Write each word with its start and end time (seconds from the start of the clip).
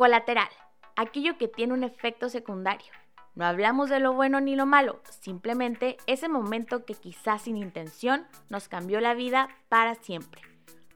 Colateral, 0.00 0.48
aquello 0.96 1.36
que 1.36 1.46
tiene 1.46 1.74
un 1.74 1.84
efecto 1.84 2.30
secundario. 2.30 2.90
No 3.34 3.44
hablamos 3.44 3.90
de 3.90 4.00
lo 4.00 4.14
bueno 4.14 4.40
ni 4.40 4.56
lo 4.56 4.64
malo, 4.64 5.02
simplemente 5.20 5.98
ese 6.06 6.26
momento 6.26 6.86
que 6.86 6.94
quizás 6.94 7.42
sin 7.42 7.58
intención 7.58 8.26
nos 8.48 8.66
cambió 8.66 8.98
la 9.02 9.12
vida 9.12 9.50
para 9.68 9.96
siempre. 9.96 10.40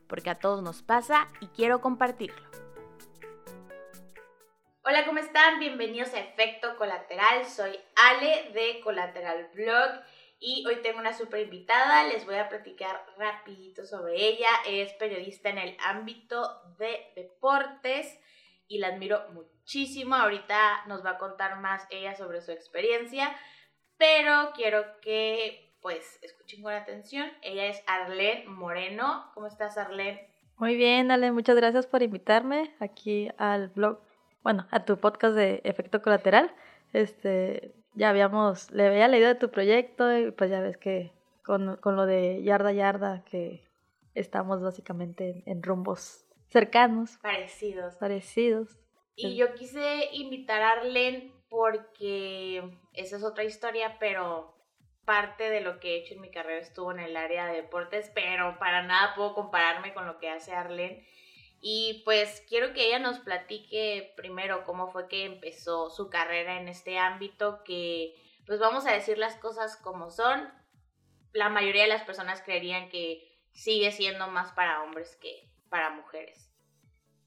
Porque 0.09 0.30
a 0.30 0.39
todos 0.39 0.62
nos 0.62 0.82
pasa 0.82 1.29
y 1.41 1.48
quiero 1.48 1.82
compartirlo. 1.82 2.48
Hola, 4.85 5.05
¿cómo 5.05 5.18
están? 5.18 5.59
Bienvenidos 5.59 6.14
a 6.14 6.21
Efecto 6.21 6.75
Colateral. 6.79 7.45
Soy 7.45 7.79
Ale 8.11 8.52
de 8.55 8.80
Colateral 8.80 9.50
Blog 9.52 10.00
y 10.41 10.64
hoy 10.66 10.77
tengo 10.77 10.98
una 10.98 11.12
super 11.12 11.41
invitada. 11.41 12.05
Les 12.05 12.25
voy 12.25 12.36
a 12.36 12.48
platicar 12.48 13.05
rapidito 13.18 13.84
sobre 13.84 14.16
ella. 14.16 14.48
Es 14.66 14.95
periodista 14.95 15.50
en 15.50 15.59
el 15.59 15.77
ámbito 15.84 16.62
de 16.79 17.12
deportes 17.14 18.19
y 18.68 18.78
la 18.78 18.88
admiro 18.88 19.20
muchísimo. 19.32 20.14
Ahorita 20.14 20.84
nos 20.86 21.04
va 21.04 21.10
a 21.10 21.18
contar 21.18 21.60
más 21.60 21.86
ella 21.91 22.14
sobre 22.14 22.41
su 22.41 22.52
experiencia, 22.52 23.34
pero 23.96 24.52
quiero 24.54 24.84
que 25.00 25.64
pues 25.80 26.18
escuchen 26.23 26.62
con 26.62 26.73
atención. 26.73 27.30
Ella 27.42 27.66
es 27.66 27.82
Arlene 27.87 28.46
Moreno. 28.46 29.30
¿Cómo 29.34 29.46
estás, 29.46 29.77
Arlene? 29.77 30.30
Muy 30.56 30.77
bien, 30.77 31.10
Ale, 31.10 31.32
muchas 31.32 31.56
gracias 31.56 31.87
por 31.87 32.02
invitarme 32.02 32.74
aquí 32.78 33.28
al 33.38 33.68
blog, 33.68 33.98
bueno, 34.42 34.66
a 34.70 34.84
tu 34.84 34.98
podcast 34.98 35.34
de 35.34 35.60
Efecto 35.65 36.01
Colateral. 36.01 36.54
Este, 36.92 37.74
ya 37.95 38.10
habíamos, 38.10 38.70
le 38.70 38.87
había 38.87 39.09
leído 39.09 39.28
de 39.28 39.34
tu 39.34 39.51
proyecto 39.51 40.16
y 40.16 40.30
pues 40.30 40.51
ya 40.51 40.60
ves 40.60 40.76
que 40.76 41.12
con, 41.45 41.76
con 41.76 41.96
lo 41.96 42.06
de 42.06 42.42
Yarda 42.42 42.73
Yarda, 42.73 43.24
que 43.24 43.68
estamos 44.15 44.62
básicamente 44.62 45.42
en 45.46 45.62
rumbos 45.62 46.23
cercanos. 46.48 47.19
Parecidos. 47.23 47.95
Parecidos. 47.97 48.77
Y 49.16 49.37
yo 49.37 49.55
quise 49.55 50.09
invitar 50.13 50.63
a 50.63 50.73
Arlen 50.73 51.32
porque 51.49 52.63
esa 52.95 53.16
es 53.16 53.23
otra 53.23 53.45
historia, 53.45 53.96
pero 54.01 54.55
parte 55.05 55.51
de 55.51 55.60
lo 55.60 55.79
que 55.79 55.95
he 55.95 55.99
hecho 56.01 56.15
en 56.15 56.21
mi 56.21 56.30
carrera 56.30 56.60
estuvo 56.60 56.91
en 56.91 57.01
el 57.01 57.16
área 57.16 57.46
de 57.46 57.63
deportes, 57.63 58.10
pero 58.15 58.59
para 58.59 58.83
nada 58.83 59.15
puedo 59.15 59.35
compararme 59.35 59.95
con 59.95 60.07
lo 60.07 60.18
que 60.18 60.30
hace 60.30 60.52
Arlen. 60.52 61.07
Y 61.60 62.02
pues 62.05 62.45
quiero 62.49 62.73
que 62.73 62.87
ella 62.87 62.99
nos 62.99 63.21
platique 63.21 64.12
primero 64.16 64.65
cómo 64.65 64.91
fue 64.91 65.09
que 65.09 65.25
empezó 65.25 65.91
su 65.91 66.11
carrera 66.11 66.61
en 66.61 66.69
este 66.69 66.99
ámbito, 66.99 67.62
que 67.65 68.15
pues 68.47 68.59
vamos 68.59 68.87
a 68.87 68.93
decir 68.93 69.16
las 69.16 69.37
cosas 69.37 69.77
como 69.77 70.11
son. 70.11 70.53
La 71.33 71.49
mayoría 71.49 71.83
de 71.83 71.88
las 71.88 72.03
personas 72.03 72.43
creerían 72.43 72.91
que 72.91 73.34
sigue 73.53 73.93
siendo 73.93 74.27
más 74.28 74.53
para 74.53 74.83
hombres 74.83 75.16
que 75.21 75.53
para 75.75 75.91
mujeres. 75.91 76.49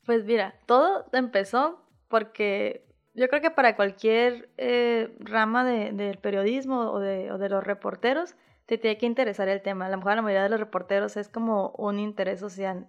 Pues 0.06 0.24
mira, 0.24 0.56
todo 0.68 1.06
empezó 1.12 1.86
porque 2.08 2.88
yo 3.14 3.28
creo 3.28 3.42
que 3.42 3.52
para 3.52 3.76
cualquier 3.76 4.48
eh, 4.56 5.14
rama 5.20 5.66
del 5.66 6.18
periodismo 6.20 6.92
o 6.92 7.02
de, 7.02 7.30
o 7.30 7.38
de, 7.38 7.50
los 7.50 7.62
reporteros 7.62 8.36
te 8.66 8.78
tiene 8.78 8.98
que 8.98 9.06
interesar 9.06 9.50
el 9.50 9.62
tema. 9.62 9.88
A 9.88 9.90
lo 9.90 9.98
mejor 9.98 10.16
la 10.16 10.22
mayoría 10.22 10.44
de 10.44 10.50
los 10.50 10.62
reporteros 10.62 11.18
es 11.18 11.28
como 11.28 11.72
un 11.72 12.00
interés 12.00 12.40
social. 12.40 12.88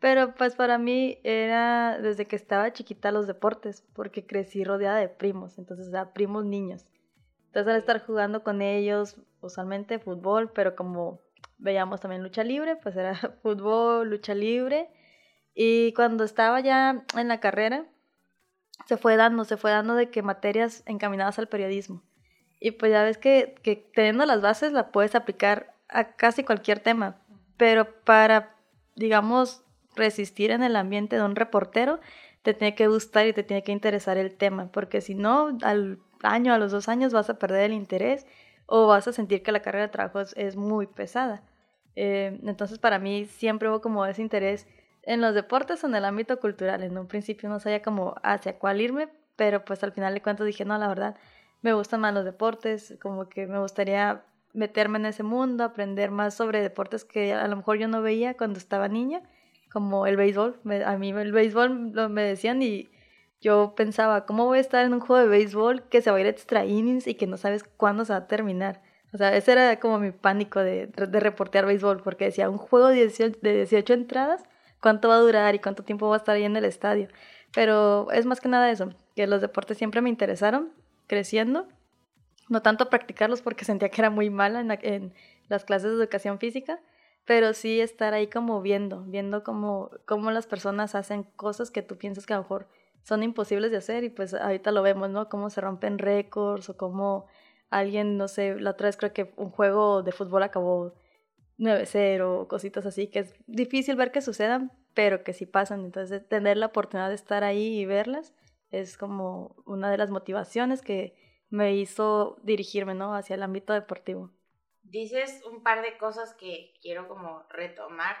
Pero 0.00 0.34
pues 0.34 0.56
para 0.56 0.78
mí 0.78 1.20
era 1.22 2.00
desde 2.00 2.26
que 2.26 2.34
estaba 2.34 2.72
chiquita 2.72 3.12
los 3.12 3.28
deportes, 3.28 3.86
porque 3.94 4.26
crecí 4.26 4.64
rodeada 4.64 4.98
de 4.98 5.08
primos, 5.08 5.58
entonces 5.58 5.90
era 5.90 6.12
primos 6.12 6.44
niños. 6.44 6.86
Entonces 7.46 7.72
al 7.72 7.78
estar 7.78 8.04
jugando 8.04 8.42
con 8.42 8.62
ellos, 8.62 9.16
usualmente 9.42 10.00
fútbol, 10.00 10.50
pero 10.50 10.74
como 10.74 11.20
veíamos 11.58 12.00
también 12.00 12.22
lucha 12.22 12.44
libre, 12.44 12.76
pues 12.76 12.96
era 12.96 13.14
fútbol, 13.42 14.08
lucha 14.08 14.34
libre. 14.34 14.88
Y 15.54 15.92
cuando 15.94 16.24
estaba 16.24 16.60
ya 16.60 17.04
en 17.16 17.28
la 17.28 17.40
carrera, 17.40 17.86
se 18.86 18.96
fue 18.96 19.16
dando, 19.16 19.44
se 19.44 19.56
fue 19.56 19.70
dando 19.70 19.94
de 19.94 20.10
que 20.10 20.22
materias 20.22 20.82
encaminadas 20.86 21.38
al 21.38 21.48
periodismo. 21.48 22.02
Y 22.60 22.72
pues 22.72 22.92
ya 22.92 23.02
ves 23.02 23.18
que, 23.18 23.54
que 23.62 23.76
teniendo 23.76 24.24
las 24.24 24.40
bases 24.40 24.72
la 24.72 24.90
puedes 24.90 25.14
aplicar 25.14 25.74
a 25.88 26.16
casi 26.16 26.44
cualquier 26.44 26.80
tema, 26.80 27.20
pero 27.56 28.02
para, 28.02 28.56
digamos, 28.94 29.62
resistir 29.94 30.50
en 30.50 30.62
el 30.62 30.76
ambiente 30.76 31.16
de 31.16 31.22
un 31.22 31.36
reportero, 31.36 32.00
te 32.42 32.54
tiene 32.54 32.74
que 32.74 32.88
gustar 32.88 33.26
y 33.26 33.32
te 33.32 33.42
tiene 33.42 33.62
que 33.62 33.72
interesar 33.72 34.16
el 34.16 34.36
tema, 34.36 34.70
porque 34.72 35.00
si 35.00 35.14
no, 35.14 35.58
al 35.62 35.98
año, 36.22 36.52
a 36.52 36.58
los 36.58 36.72
dos 36.72 36.88
años 36.88 37.12
vas 37.12 37.30
a 37.30 37.38
perder 37.38 37.62
el 37.62 37.72
interés 37.72 38.26
o 38.70 38.86
vas 38.86 39.08
a 39.08 39.12
sentir 39.12 39.42
que 39.42 39.50
la 39.50 39.62
carrera 39.62 39.86
de 39.86 39.92
trabajo 39.92 40.20
es, 40.20 40.56
muy 40.56 40.86
pesada. 40.86 41.42
Eh, 41.96 42.38
entonces 42.44 42.78
para 42.78 42.98
mí 42.98 43.24
siempre 43.24 43.68
hubo 43.68 43.80
como 43.80 44.04
ese 44.06 44.22
interés 44.22 44.68
en 45.02 45.22
los 45.22 45.34
deportes 45.34 45.82
o 45.82 45.86
en 45.86 45.94
el 45.94 46.04
ámbito 46.04 46.38
cultural. 46.38 46.82
En 46.82 46.98
un 46.98 47.08
principio 47.08 47.48
no 47.48 47.60
sabía 47.60 47.82
como 47.82 48.14
hacia 48.22 48.58
cuál 48.58 48.82
irme, 48.82 49.08
pero 49.36 49.64
pues 49.64 49.82
al 49.82 49.92
final 49.92 50.12
de 50.12 50.20
cuentas 50.20 50.46
dije, 50.46 50.66
no, 50.66 50.76
la 50.76 50.86
verdad, 50.86 51.16
me 51.62 51.72
gustan 51.72 52.00
más 52.02 52.12
los 52.12 52.26
deportes, 52.26 52.98
como 53.00 53.30
que 53.30 53.46
me 53.46 53.58
gustaría 53.58 54.22
meterme 54.52 54.98
en 54.98 55.06
ese 55.06 55.22
mundo, 55.22 55.64
aprender 55.64 56.10
más 56.10 56.34
sobre 56.34 56.60
deportes 56.60 57.06
que 57.06 57.32
a 57.32 57.48
lo 57.48 57.56
mejor 57.56 57.78
yo 57.78 57.88
no 57.88 58.02
veía 58.02 58.36
cuando 58.36 58.58
estaba 58.58 58.88
niña, 58.88 59.22
como 59.72 60.06
el 60.06 60.16
béisbol. 60.16 60.60
a 60.84 60.96
mí 60.98 61.10
el 61.10 61.32
béisbol 61.32 61.92
lo, 61.92 62.10
me 62.10 62.22
decían 62.22 62.60
y 62.60 62.90
yo 63.40 63.74
pensaba, 63.76 64.26
¿cómo 64.26 64.46
voy 64.46 64.58
a 64.58 64.60
estar 64.60 64.84
en 64.84 64.94
un 64.94 65.00
juego 65.00 65.22
de 65.22 65.28
béisbol 65.28 65.82
que 65.88 66.02
se 66.02 66.10
va 66.10 66.16
a 66.16 66.20
ir 66.20 66.26
extra 66.26 66.64
innings 66.64 67.06
y 67.06 67.14
que 67.14 67.26
no 67.26 67.36
sabes 67.36 67.64
cuándo 67.64 68.04
se 68.04 68.12
va 68.12 68.20
a 68.20 68.26
terminar? 68.26 68.82
O 69.12 69.16
sea, 69.16 69.34
ese 69.36 69.52
era 69.52 69.78
como 69.80 69.98
mi 69.98 70.10
pánico 70.10 70.60
de, 70.60 70.86
de 70.86 71.20
reportear 71.20 71.66
béisbol, 71.66 72.02
porque 72.02 72.26
decía, 72.26 72.50
un 72.50 72.58
juego 72.58 72.88
de 72.88 72.96
18, 72.96 73.38
de 73.40 73.54
18 73.54 73.94
entradas 73.94 74.44
cuánto 74.80 75.08
va 75.08 75.16
a 75.16 75.20
durar 75.20 75.54
y 75.54 75.58
cuánto 75.58 75.82
tiempo 75.82 76.08
va 76.08 76.16
a 76.16 76.18
estar 76.18 76.36
ahí 76.36 76.44
en 76.44 76.56
el 76.56 76.64
estadio. 76.64 77.08
Pero 77.52 78.10
es 78.12 78.26
más 78.26 78.40
que 78.40 78.48
nada 78.48 78.70
eso, 78.70 78.90
que 79.16 79.26
los 79.26 79.40
deportes 79.40 79.78
siempre 79.78 80.00
me 80.00 80.10
interesaron, 80.10 80.72
creciendo. 81.06 81.68
No 82.48 82.62
tanto 82.62 82.88
practicarlos 82.88 83.42
porque 83.42 83.64
sentía 83.64 83.90
que 83.90 84.00
era 84.00 84.10
muy 84.10 84.30
mala 84.30 84.60
en, 84.60 85.14
las 85.48 85.64
clases 85.64 85.90
de 85.90 85.96
educación 85.96 86.38
física, 86.38 86.80
pero 87.24 87.54
sí 87.54 87.80
estar 87.80 88.14
ahí 88.14 88.26
como 88.26 88.60
viendo, 88.60 89.02
viendo 89.04 89.44
cómo, 89.44 89.90
cómo 90.06 90.30
las 90.30 90.46
personas 90.46 90.94
hacen 90.94 91.22
cosas 91.22 91.70
que 91.70 91.82
tú 91.82 91.96
piensas 91.96 92.26
que 92.26 92.34
a 92.34 92.36
lo 92.36 92.42
mejor 92.42 92.68
son 93.08 93.22
imposibles 93.22 93.70
de 93.70 93.78
hacer 93.78 94.04
y 94.04 94.10
pues 94.10 94.34
ahorita 94.34 94.70
lo 94.70 94.82
vemos, 94.82 95.08
¿no? 95.08 95.30
Cómo 95.30 95.48
se 95.48 95.62
rompen 95.62 95.98
récords 95.98 96.68
o 96.68 96.76
cómo 96.76 97.26
alguien, 97.70 98.18
no 98.18 98.28
sé, 98.28 98.60
la 98.60 98.72
otra 98.72 98.88
vez 98.88 98.98
creo 98.98 99.14
que 99.14 99.32
un 99.36 99.50
juego 99.50 100.02
de 100.02 100.12
fútbol 100.12 100.42
acabó 100.42 100.92
9-0, 101.56 102.46
cositas 102.48 102.84
así, 102.84 103.06
que 103.06 103.20
es 103.20 103.34
difícil 103.46 103.96
ver 103.96 104.12
que 104.12 104.20
sucedan, 104.20 104.72
pero 104.92 105.24
que 105.24 105.32
sí 105.32 105.46
pasan. 105.46 105.86
Entonces, 105.86 106.28
tener 106.28 106.58
la 106.58 106.66
oportunidad 106.66 107.08
de 107.08 107.14
estar 107.14 107.44
ahí 107.44 107.80
y 107.80 107.86
verlas 107.86 108.34
es 108.70 108.98
como 108.98 109.56
una 109.64 109.90
de 109.90 109.96
las 109.96 110.10
motivaciones 110.10 110.82
que 110.82 111.16
me 111.48 111.74
hizo 111.76 112.36
dirigirme, 112.42 112.92
¿no? 112.92 113.14
Hacia 113.14 113.36
el 113.36 113.42
ámbito 113.42 113.72
deportivo. 113.72 114.32
Dices 114.82 115.42
un 115.50 115.62
par 115.62 115.80
de 115.80 115.96
cosas 115.96 116.34
que 116.34 116.74
quiero 116.82 117.08
como 117.08 117.44
retomar. 117.48 118.16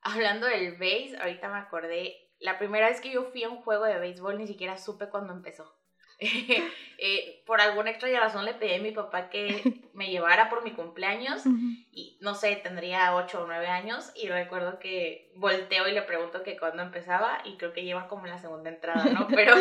Hablando 0.00 0.46
del 0.46 0.74
base, 0.74 1.16
ahorita 1.20 1.48
me 1.48 1.58
acordé, 1.58 2.27
la 2.40 2.58
primera 2.58 2.88
vez 2.88 3.00
que 3.00 3.10
yo 3.10 3.24
fui 3.24 3.44
a 3.44 3.48
un 3.48 3.62
juego 3.62 3.84
de 3.84 3.98
béisbol 3.98 4.38
ni 4.38 4.46
siquiera 4.46 4.76
supe 4.76 5.08
cuándo 5.08 5.32
empezó. 5.32 5.74
Eh, 7.00 7.44
por 7.46 7.60
alguna 7.60 7.90
extraña 7.90 8.18
razón 8.18 8.44
le 8.44 8.54
pedí 8.54 8.74
a 8.74 8.82
mi 8.82 8.90
papá 8.90 9.30
que 9.30 9.62
me 9.94 10.10
llevara 10.10 10.50
por 10.50 10.64
mi 10.64 10.72
cumpleaños 10.72 11.44
y 11.92 12.18
no 12.20 12.34
sé, 12.34 12.56
tendría 12.56 13.14
8 13.14 13.42
o 13.42 13.46
9 13.46 13.68
años 13.68 14.10
y 14.16 14.28
recuerdo 14.28 14.80
que 14.80 15.30
volteo 15.36 15.86
y 15.86 15.92
le 15.92 16.02
pregunto 16.02 16.42
que 16.42 16.58
cuándo 16.58 16.82
empezaba 16.82 17.40
y 17.44 17.56
creo 17.56 17.72
que 17.72 17.84
lleva 17.84 18.08
como 18.08 18.26
en 18.26 18.32
la 18.32 18.38
segunda 18.38 18.68
entrada, 18.68 19.04
¿no? 19.04 19.28
Pero, 19.32 19.54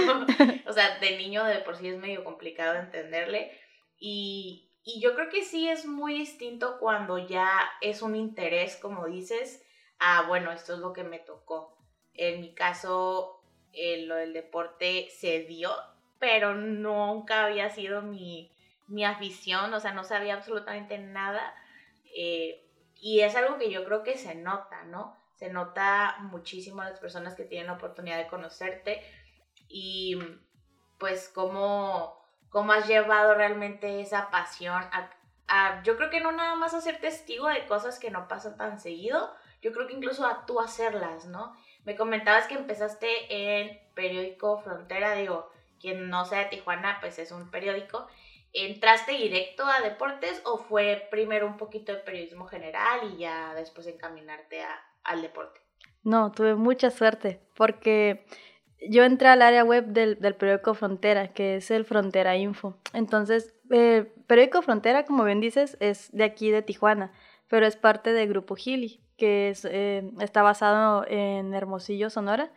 o 0.65 0.73
sea, 0.73 0.97
de 0.97 1.17
niño 1.17 1.43
de 1.43 1.59
por 1.59 1.75
sí 1.75 1.89
es 1.89 1.99
medio 1.99 2.23
complicado 2.23 2.73
entenderle 2.73 3.51
y, 3.99 4.71
y 4.83 4.99
yo 4.99 5.13
creo 5.13 5.29
que 5.29 5.43
sí 5.43 5.69
es 5.69 5.85
muy 5.85 6.15
distinto 6.15 6.79
cuando 6.79 7.19
ya 7.19 7.51
es 7.81 8.01
un 8.01 8.15
interés, 8.15 8.77
como 8.77 9.05
dices, 9.05 9.63
a, 9.99 10.23
bueno, 10.23 10.51
esto 10.51 10.73
es 10.73 10.79
lo 10.79 10.91
que 10.91 11.03
me 11.03 11.19
tocó. 11.19 11.76
En 12.17 12.41
mi 12.41 12.53
caso, 12.53 13.41
eh, 13.73 14.05
lo 14.05 14.15
del 14.15 14.33
deporte 14.33 15.09
se 15.11 15.41
dio 15.41 15.71
pero 16.19 16.55
nunca 16.55 17.45
había 17.45 17.69
sido 17.69 18.01
mi, 18.01 18.51
afición, 19.05 19.73
o 19.73 19.79
sea, 19.79 19.93
no 19.93 20.03
sabía 20.03 20.35
absolutamente 20.35 20.97
nada. 20.97 21.53
Eh, 22.15 22.63
y 22.95 23.21
es 23.21 23.35
algo 23.35 23.57
que 23.57 23.69
yo 23.69 23.85
creo 23.85 24.03
que 24.03 24.17
se 24.17 24.35
nota, 24.35 24.83
¿no? 24.85 25.15
Se 25.35 25.49
nota 25.49 26.17
muchísimo 26.19 26.81
a 26.81 26.89
las 26.89 26.99
personas 26.99 27.35
que 27.35 27.43
tienen 27.43 27.67
la 27.67 27.73
oportunidad 27.73 28.17
de 28.17 28.27
conocerte 28.27 29.03
y 29.67 30.17
pues 30.97 31.29
cómo, 31.29 32.19
cómo 32.49 32.71
has 32.71 32.87
llevado 32.87 33.35
realmente 33.35 34.01
esa 34.01 34.31
pasión 34.31 34.83
a, 34.91 35.83
yo 35.83 35.95
creo 35.95 36.09
que 36.09 36.19
no 36.19 36.31
nada 36.31 36.55
más 36.55 36.73
a 36.73 36.81
ser 36.81 36.99
testigo 36.99 37.47
de 37.47 37.65
cosas 37.67 37.99
que 37.99 38.09
no 38.09 38.27
pasan 38.27 38.57
tan 38.57 38.79
seguido, 38.79 39.33
yo 39.61 39.71
creo 39.71 39.87
que 39.87 39.93
incluso 39.93 40.25
a 40.25 40.45
tú 40.45 40.59
hacerlas, 40.59 41.25
¿no? 41.25 41.55
Me 41.87 41.95
comentabas 41.95 42.47
que 42.47 42.55
empezaste 42.55 43.07
en 43.29 43.79
periódico 43.93 44.57
Frontera, 44.57 45.15
digo, 45.15 45.49
quien 45.79 46.09
no 46.09 46.25
sea 46.25 46.39
de 46.39 46.45
Tijuana, 46.47 46.97
pues 46.99 47.17
es 47.17 47.31
un 47.31 47.49
periódico. 47.49 48.07
¿Entraste 48.51 49.13
directo 49.13 49.63
a 49.65 49.79
deportes 49.79 50.41
o 50.43 50.57
fue 50.57 51.07
primero 51.09 51.47
un 51.47 51.55
poquito 51.55 51.93
de 51.93 51.99
periodismo 51.99 52.45
general 52.45 53.13
y 53.13 53.19
ya 53.19 53.53
después 53.53 53.87
encaminarte 53.87 54.65
al 55.05 55.21
deporte? 55.21 55.61
No, 56.03 56.33
tuve 56.33 56.55
mucha 56.55 56.91
suerte 56.91 57.39
porque 57.55 58.25
yo 58.85 59.05
entré 59.05 59.29
al 59.29 59.41
área 59.41 59.63
web 59.63 59.85
del, 59.85 60.17
periódico 60.17 60.73
Frontera, 60.73 61.29
que 61.29 61.55
es 61.55 61.71
el 61.71 61.85
Frontera 61.85 62.35
Info. 62.35 62.75
Entonces, 62.91 63.55
eh, 63.71 64.11
periódico 64.27 64.61
Frontera, 64.61 65.05
como 65.05 65.23
bien 65.23 65.39
dices, 65.39 65.77
es 65.79 66.11
de 66.11 66.25
aquí 66.25 66.51
de 66.51 66.63
Tijuana, 66.63 67.13
pero 67.47 67.65
es 67.65 67.77
parte 67.77 68.11
del 68.11 68.27
Grupo 68.27 68.57
Gili, 68.57 69.06
que 69.17 69.49
es, 69.49 69.65
eh, 69.65 70.09
está 70.21 70.41
basado 70.41 71.05
en 71.07 71.53
Hermosillo, 71.53 72.09
Sonora. 72.09 72.51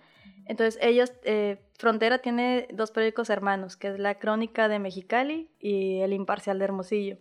Entonces, 0.46 0.78
ellos, 0.82 1.12
eh, 1.24 1.58
Frontera 1.78 2.18
tiene 2.18 2.68
dos 2.72 2.90
periódicos 2.90 3.30
hermanos, 3.30 3.76
que 3.76 3.88
es 3.88 3.98
la 3.98 4.16
Crónica 4.16 4.68
de 4.68 4.78
Mexicali 4.78 5.48
y 5.58 6.00
el 6.00 6.12
Imparcial 6.12 6.58
de 6.58 6.64
Hermosillo. 6.64 7.18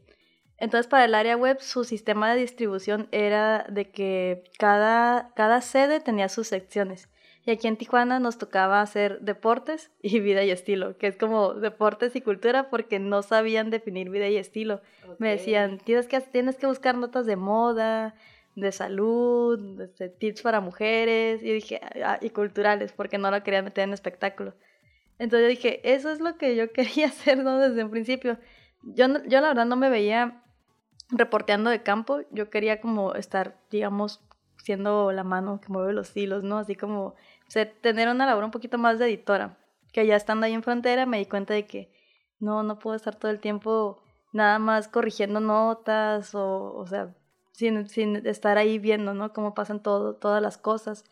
Entonces, 0.57 0.87
para 0.87 1.05
el 1.05 1.15
área 1.15 1.37
web, 1.37 1.59
su 1.61 1.83
sistema 1.83 2.33
de 2.33 2.41
distribución 2.41 3.07
era 3.11 3.65
de 3.69 3.91
que 3.91 4.43
cada, 4.57 5.31
cada 5.35 5.61
sede 5.61 6.01
tenía 6.01 6.27
sus 6.27 6.47
secciones. 6.47 7.07
Y 7.45 7.51
aquí 7.51 7.67
en 7.67 7.77
Tijuana 7.77 8.19
nos 8.19 8.37
tocaba 8.37 8.81
hacer 8.81 9.21
deportes 9.21 9.91
y 10.01 10.19
vida 10.19 10.43
y 10.43 10.51
estilo, 10.51 10.97
que 10.97 11.07
es 11.07 11.15
como 11.15 11.53
deportes 11.53 12.15
y 12.15 12.21
cultura 12.21 12.69
porque 12.69 12.99
no 12.99 13.21
sabían 13.21 13.69
definir 13.69 14.09
vida 14.09 14.27
y 14.27 14.37
estilo. 14.37 14.81
Me 15.17 15.29
decían, 15.31 15.79
tienes 15.79 16.07
que, 16.07 16.19
tienes 16.21 16.57
que 16.57 16.67
buscar 16.67 16.95
notas 16.95 17.25
de 17.25 17.35
moda, 17.37 18.15
de 18.59 18.71
salud, 18.71 19.59
de 19.77 20.09
tips 20.09 20.41
para 20.41 20.61
mujeres, 20.61 21.41
y 21.43 21.53
dije, 21.53 21.81
ah, 22.03 22.19
y 22.21 22.29
culturales, 22.29 22.91
porque 22.91 23.17
no 23.17 23.31
lo 23.31 23.43
quería 23.43 23.61
meter 23.61 23.83
en 23.83 23.93
espectáculo. 23.93 24.53
Entonces 25.19 25.45
yo 25.45 25.49
dije, 25.49 25.81
eso 25.83 26.09
es 26.11 26.19
lo 26.19 26.37
que 26.37 26.55
yo 26.55 26.71
quería 26.73 27.07
hacer 27.07 27.43
¿no? 27.43 27.59
desde 27.59 27.83
un 27.83 27.91
principio. 27.91 28.37
Yo, 28.83 29.07
yo 29.25 29.41
la 29.41 29.49
verdad 29.49 29.65
no 29.65 29.75
me 29.75 29.89
veía 29.89 30.43
reporteando 31.09 31.69
de 31.69 31.83
campo, 31.83 32.21
yo 32.31 32.49
quería 32.49 32.81
como 32.81 33.15
estar, 33.15 33.57
digamos, 33.71 34.21
siendo 34.63 35.11
la 35.11 35.23
mano 35.23 35.59
que 35.59 35.69
mueve 35.69 35.93
los 35.93 36.15
hilos, 36.15 36.43
¿no? 36.43 36.59
Así 36.59 36.75
como 36.75 37.15
tener 37.81 38.09
una 38.09 38.25
labor 38.25 38.43
un 38.43 38.51
poquito 38.51 38.77
más 38.77 38.99
de 38.99 39.05
editora. 39.05 39.57
Que 39.91 40.05
ya 40.05 40.15
estando 40.15 40.45
ahí 40.45 40.53
en 40.53 40.63
frontera 40.63 41.05
me 41.05 41.17
di 41.17 41.25
cuenta 41.25 41.53
de 41.53 41.65
que 41.65 41.91
no, 42.39 42.63
no 42.63 42.77
puedo 42.77 42.95
estar 42.95 43.15
todo 43.15 43.31
el 43.31 43.39
tiempo 43.39 44.01
nada 44.31 44.59
más 44.59 44.87
corrigiendo 44.87 45.39
notas 45.39 46.35
o, 46.35 46.75
o 46.75 46.85
sea, 46.85 47.15
sin, 47.59 47.87
sin 47.89 48.25
estar 48.25 48.57
ahí 48.57 48.79
viendo, 48.79 49.13
¿no? 49.13 49.33
Cómo 49.33 49.53
pasan 49.53 49.81
todo, 49.83 50.15
todas 50.15 50.41
las 50.41 50.57
cosas. 50.57 51.03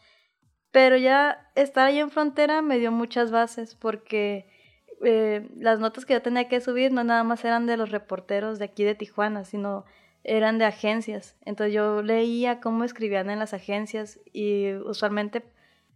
Pero 0.72 0.98
ya 0.98 1.52
estar 1.56 1.88
ahí 1.88 2.00
en 2.00 2.10
frontera 2.10 2.62
me 2.62 2.80
dio 2.80 2.92
muchas 2.92 3.32
bases 3.32 3.76
porque 3.76 4.50
eh, 5.04 5.48
las 5.58 5.80
notas 5.80 6.06
que 6.06 6.14
yo 6.14 6.22
tenía 6.22 6.48
que 6.48 6.62
subir 6.62 6.92
no 6.92 7.04
nada 7.04 7.24
más 7.24 7.44
eran 7.44 7.68
de 7.68 7.78
los 7.78 7.92
reporteros 7.92 8.60
de 8.60 8.66
aquí 8.66 8.84
de 8.86 8.96
Tijuana, 8.96 9.44
sino 9.44 9.86
eran 10.24 10.58
de 10.58 10.66
agencias. 10.66 11.36
Entonces 11.46 11.74
yo 11.74 12.02
leía 12.02 12.62
cómo 12.62 12.86
escribían 12.86 13.30
en 13.30 13.40
las 13.40 13.54
agencias 13.54 14.20
y 14.32 14.74
usualmente 14.74 15.44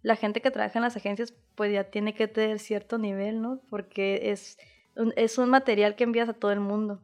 la 0.03 0.15
gente 0.17 0.41
que 0.41 0.51
trabaja 0.51 0.79
en 0.79 0.83
las 0.83 0.97
agencias 0.97 1.33
pues 1.55 1.71
ya 1.71 1.85
tiene 1.85 2.13
que 2.13 2.27
tener 2.27 2.59
cierto 2.59 2.97
nivel, 2.97 3.41
¿no? 3.41 3.61
Porque 3.69 4.31
es 4.31 4.57
un, 4.97 5.13
es 5.15 5.37
un 5.37 5.49
material 5.49 5.95
que 5.95 6.03
envías 6.03 6.27
a 6.27 6.33
todo 6.33 6.51
el 6.51 6.59
mundo. 6.59 6.99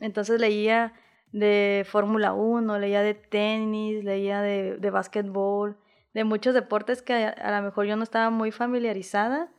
Entonces 0.00 0.40
leía 0.40 0.94
de 1.34 1.84
Fórmula 1.90 2.32
1, 2.32 2.78
leía 2.78 3.02
de 3.02 3.14
tenis, 3.14 4.04
leía 4.04 4.40
de, 4.40 4.76
de 4.76 4.90
básquetbol, 4.90 5.76
de 6.14 6.22
muchos 6.22 6.54
deportes 6.54 7.02
que 7.02 7.12
a, 7.12 7.28
a, 7.30 7.56
lo 7.56 7.66
mejor 7.66 7.86
yo 7.86 7.96
no 7.96 8.04
estaba 8.04 8.30
muy 8.30 8.52
familiarizada. 8.52 9.50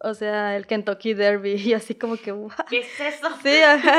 O 0.00 0.14
sea, 0.14 0.56
el 0.56 0.66
Kentucky 0.66 1.12
Derby, 1.12 1.52
y 1.66 1.74
así 1.74 1.94
como 1.94 2.16
que, 2.16 2.34
¿qué 2.70 2.78
es 2.78 3.00
eso? 3.00 3.28
Sí, 3.42 3.58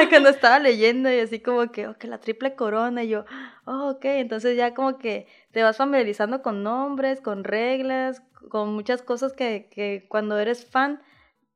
cuando 0.10 0.30
estaba 0.30 0.58
leyendo 0.58 1.14
y 1.14 1.20
así 1.20 1.40
como 1.40 1.72
que, 1.72 1.88
ok, 1.88 2.04
la 2.06 2.18
triple 2.18 2.56
corona, 2.56 3.04
y 3.04 3.10
yo, 3.10 3.26
oh, 3.66 3.92
ok, 3.92 4.06
entonces 4.06 4.58
ya 4.58 4.74
como 4.74 4.98
que 4.98 5.28
te 5.52 5.62
vas 5.62 5.78
familiarizando 5.78 6.42
con 6.42 6.64
nombres, 6.64 7.22
con 7.22 7.44
reglas, 7.44 8.24
con 8.50 8.74
muchas 8.74 9.04
cosas 9.04 9.34
que, 9.34 9.70
que 9.70 10.08
cuando 10.10 10.40
eres 10.40 10.66
fan 10.66 11.00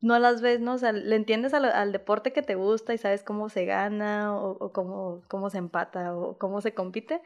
no 0.03 0.19
las 0.19 0.41
ves, 0.41 0.59
¿no? 0.59 0.73
O 0.73 0.77
sea, 0.77 0.91
le 0.91 1.15
entiendes 1.15 1.53
al, 1.53 1.91
deporte 1.91 2.33
que 2.33 2.41
te 2.41 2.55
gusta 2.55 2.93
y 2.93 2.97
sabes 2.97 3.23
cómo 3.23 3.49
se 3.49 3.65
gana 3.65 4.35
o, 4.35 4.71
cómo, 4.73 5.23
cómo 5.27 5.49
se 5.49 5.57
empata 5.57 6.15
o 6.15 6.37
cómo 6.37 6.61
se 6.61 6.73
compite, 6.73 7.21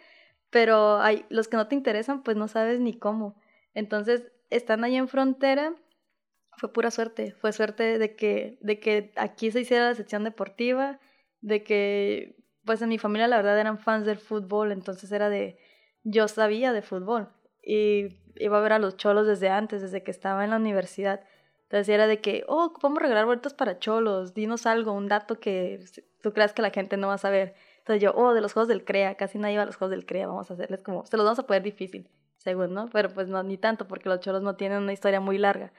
pero 0.52 1.00
hay 1.00 1.26
los 1.30 1.48
que 1.48 1.58
no 1.58 1.68
te 1.68 1.76
interesan, 1.76 2.24
pues 2.24 2.38
no 2.38 2.48
sabes 2.48 2.80
ni 2.80 2.94
cómo. 2.94 3.36
Entonces, 3.74 4.32
están 4.50 4.84
ahí 4.84 4.96
en 4.96 5.08
frontera 5.08 5.76
fue 6.58 6.74
pura 6.74 6.92
suerte, 6.92 7.34
fue 7.34 7.54
suerte 7.54 8.00
de 8.00 8.16
que, 8.16 8.58
de 8.62 8.80
que 8.80 9.12
aquí 9.16 9.52
se 9.52 9.62
hiciera 9.62 9.90
la 9.90 9.96
sección 9.96 10.24
deportiva, 10.24 11.00
de 11.42 11.64
que, 11.64 12.36
pues 12.66 12.82
en 12.82 12.90
mi 12.90 12.98
familia 12.98 13.28
la 13.28 13.38
verdad 13.38 13.60
eran 13.60 13.78
fans 13.78 14.06
del 14.06 14.18
fútbol, 14.18 14.72
entonces 14.72 15.12
era 15.12 15.30
de, 15.30 15.60
yo 16.04 16.28
sabía 16.28 16.74
de 16.74 16.82
fútbol 16.82 17.30
y 17.64 18.18
iba 18.36 18.58
a 18.58 18.62
ver 18.62 18.74
a 18.74 18.80
los 18.80 18.98
cholos 18.98 19.28
desde 19.28 19.50
antes, 19.50 19.82
desde 19.82 20.04
que 20.04 20.12
estaba 20.12 20.44
en 20.44 20.50
la 20.50 20.58
universidad. 20.58 21.22
Entonces 21.68 21.90
era 21.90 22.08
de 22.08 22.22
que, 22.22 22.46
oh, 22.48 22.72
vamos 22.82 23.00
a 23.00 23.02
regalar 23.02 23.26
vueltas 23.26 23.54
para 23.54 23.78
cholos, 23.78 24.34
dinos 24.34 24.66
algo, 24.66 24.94
un 24.94 25.10
dato 25.10 25.38
que 25.42 25.84
tú 26.22 26.32
creas 26.32 26.54
que 26.54 26.62
la 26.62 26.70
gente 26.70 26.96
no 26.96 27.08
va 27.08 27.16
a 27.16 27.18
saber. 27.18 27.56
Entonces 27.80 28.02
yo, 28.02 28.14
oh, 28.16 28.34
de 28.34 28.40
los 28.40 28.54
juegos 28.54 28.70
del 28.70 28.86
CREA, 28.86 29.16
casi 29.16 29.38
nadie 29.38 29.58
va 29.58 29.64
a 29.64 29.66
los 29.66 29.76
juegos 29.76 29.92
del 29.92 30.06
CREA, 30.06 30.28
vamos 30.28 30.50
a 30.50 30.54
hacerles 30.54 30.82
como, 30.82 31.06
se 31.06 31.18
los 31.18 31.26
vamos 31.26 31.40
a 31.40 31.44
poner 31.46 31.64
difícil, 31.64 32.10
según, 32.38 32.74
¿no? 32.74 32.90
Pero 32.94 33.10
pues 33.10 33.28
no, 33.28 33.44
ni 33.44 33.58
tanto, 33.58 33.86
porque 33.86 34.08
los 34.08 34.22
cholos 34.22 34.44
no 34.44 34.56
tienen 34.56 34.82
una 34.82 34.94
historia 34.94 35.20
muy 35.20 35.38
larga. 35.38 35.74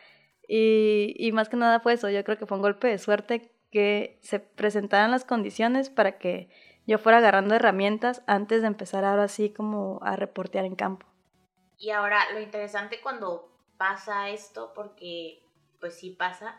Y, 0.46 1.14
y 1.16 1.32
más 1.32 1.48
que 1.48 1.56
nada 1.56 1.80
fue 1.80 1.94
eso, 1.94 2.10
yo 2.10 2.22
creo 2.22 2.36
que 2.36 2.44
fue 2.44 2.58
un 2.58 2.62
golpe 2.62 2.88
de 2.88 2.98
suerte 2.98 3.50
que 3.70 4.18
se 4.20 4.40
presentaran 4.40 5.10
las 5.10 5.24
condiciones 5.24 5.88
para 5.88 6.18
que 6.18 6.50
yo 6.86 6.98
fuera 6.98 7.18
agarrando 7.18 7.54
herramientas 7.54 8.22
antes 8.26 8.60
de 8.60 8.66
empezar 8.66 9.04
ahora 9.04 9.24
así 9.24 9.50
como 9.50 10.00
a 10.02 10.16
reportear 10.16 10.66
en 10.66 10.74
campo. 10.74 11.06
Y 11.78 11.90
ahora 11.90 12.30
lo 12.32 12.40
interesante 12.40 13.00
cuando 13.00 13.50
pasa 13.76 14.30
esto, 14.30 14.72
porque 14.74 15.42
pues 15.80 15.98
sí 15.98 16.10
pasa, 16.10 16.58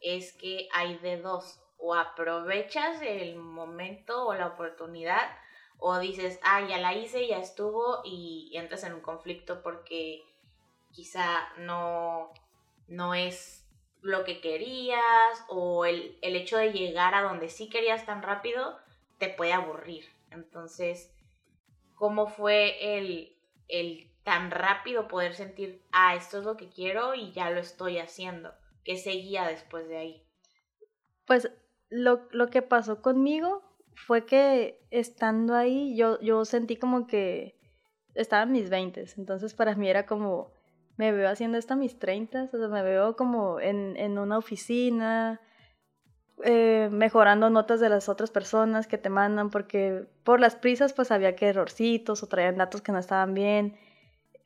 es 0.00 0.32
que 0.32 0.68
hay 0.72 0.98
de 0.98 1.18
dos, 1.20 1.60
o 1.78 1.94
aprovechas 1.94 3.00
el 3.02 3.36
momento 3.36 4.26
o 4.26 4.34
la 4.34 4.48
oportunidad, 4.48 5.30
o 5.78 5.98
dices, 5.98 6.38
ah, 6.42 6.66
ya 6.68 6.78
la 6.78 6.94
hice, 6.94 7.26
ya 7.26 7.38
estuvo, 7.38 8.02
y 8.04 8.52
entras 8.54 8.84
en 8.84 8.94
un 8.94 9.00
conflicto 9.00 9.62
porque 9.62 10.22
quizá 10.92 11.48
no, 11.58 12.32
no 12.88 13.14
es 13.14 13.66
lo 14.02 14.24
que 14.24 14.40
querías 14.40 15.44
o 15.48 15.84
el, 15.84 16.18
hecho 16.22 16.58
de 16.58 16.72
llegar 16.72 17.14
a 17.14 17.22
donde 17.22 17.48
sí 17.48 17.68
querías 17.68 18.06
tan 18.06 18.22
rápido 18.22 18.78
te 19.18 19.28
puede 19.28 19.52
aburrir. 19.52 20.06
Entonces, 20.30 21.14
¿cómo 21.94 22.26
fue 22.26 22.96
el, 22.98 23.36
el 23.68 24.10
tan 24.22 24.50
rápido 24.50 25.08
poder 25.08 25.34
sentir, 25.34 25.82
ah, 25.92 26.14
esto 26.14 26.38
es 26.38 26.44
lo 26.44 26.56
que 26.56 26.68
quiero 26.68 27.14
y 27.14 27.32
ya 27.32 27.50
lo 27.50 27.60
estoy 27.60 27.98
haciendo? 27.98 28.52
¿Qué 28.84 28.96
seguía 28.96 29.46
después 29.46 29.88
de 29.88 29.96
ahí? 29.96 30.26
Pues 31.26 31.50
lo, 31.90 32.28
lo 32.32 32.48
que 32.48 32.62
pasó 32.62 33.02
conmigo 33.02 33.62
fue 33.94 34.26
que 34.26 34.80
estando 34.90 35.54
ahí 35.54 35.96
yo, 35.96 36.20
yo 36.20 36.44
sentí 36.44 36.76
como 36.76 37.06
que 37.06 37.58
estaba 38.14 38.44
en 38.44 38.52
mis 38.52 38.70
20, 38.70 39.04
entonces 39.16 39.54
para 39.54 39.74
mí 39.74 39.88
era 39.88 40.06
como 40.06 40.52
me 40.96 41.12
veo 41.12 41.30
haciendo 41.30 41.56
esto 41.56 41.74
a 41.74 41.76
mis 41.76 41.98
30, 41.98 42.50
o 42.52 42.58
sea, 42.58 42.68
me 42.68 42.82
veo 42.82 43.16
como 43.16 43.58
en, 43.58 43.96
en 43.96 44.18
una 44.18 44.36
oficina, 44.36 45.40
eh, 46.44 46.90
mejorando 46.92 47.48
notas 47.48 47.80
de 47.80 47.88
las 47.88 48.10
otras 48.10 48.30
personas 48.30 48.86
que 48.86 48.98
te 48.98 49.08
mandan, 49.08 49.48
porque 49.48 50.04
por 50.24 50.40
las 50.40 50.56
prisas 50.56 50.92
pues 50.92 51.10
había 51.10 51.36
que 51.36 51.48
errorcitos 51.48 52.22
o 52.22 52.26
traían 52.26 52.58
datos 52.58 52.82
que 52.82 52.92
no 52.92 52.98
estaban 52.98 53.32
bien. 53.32 53.78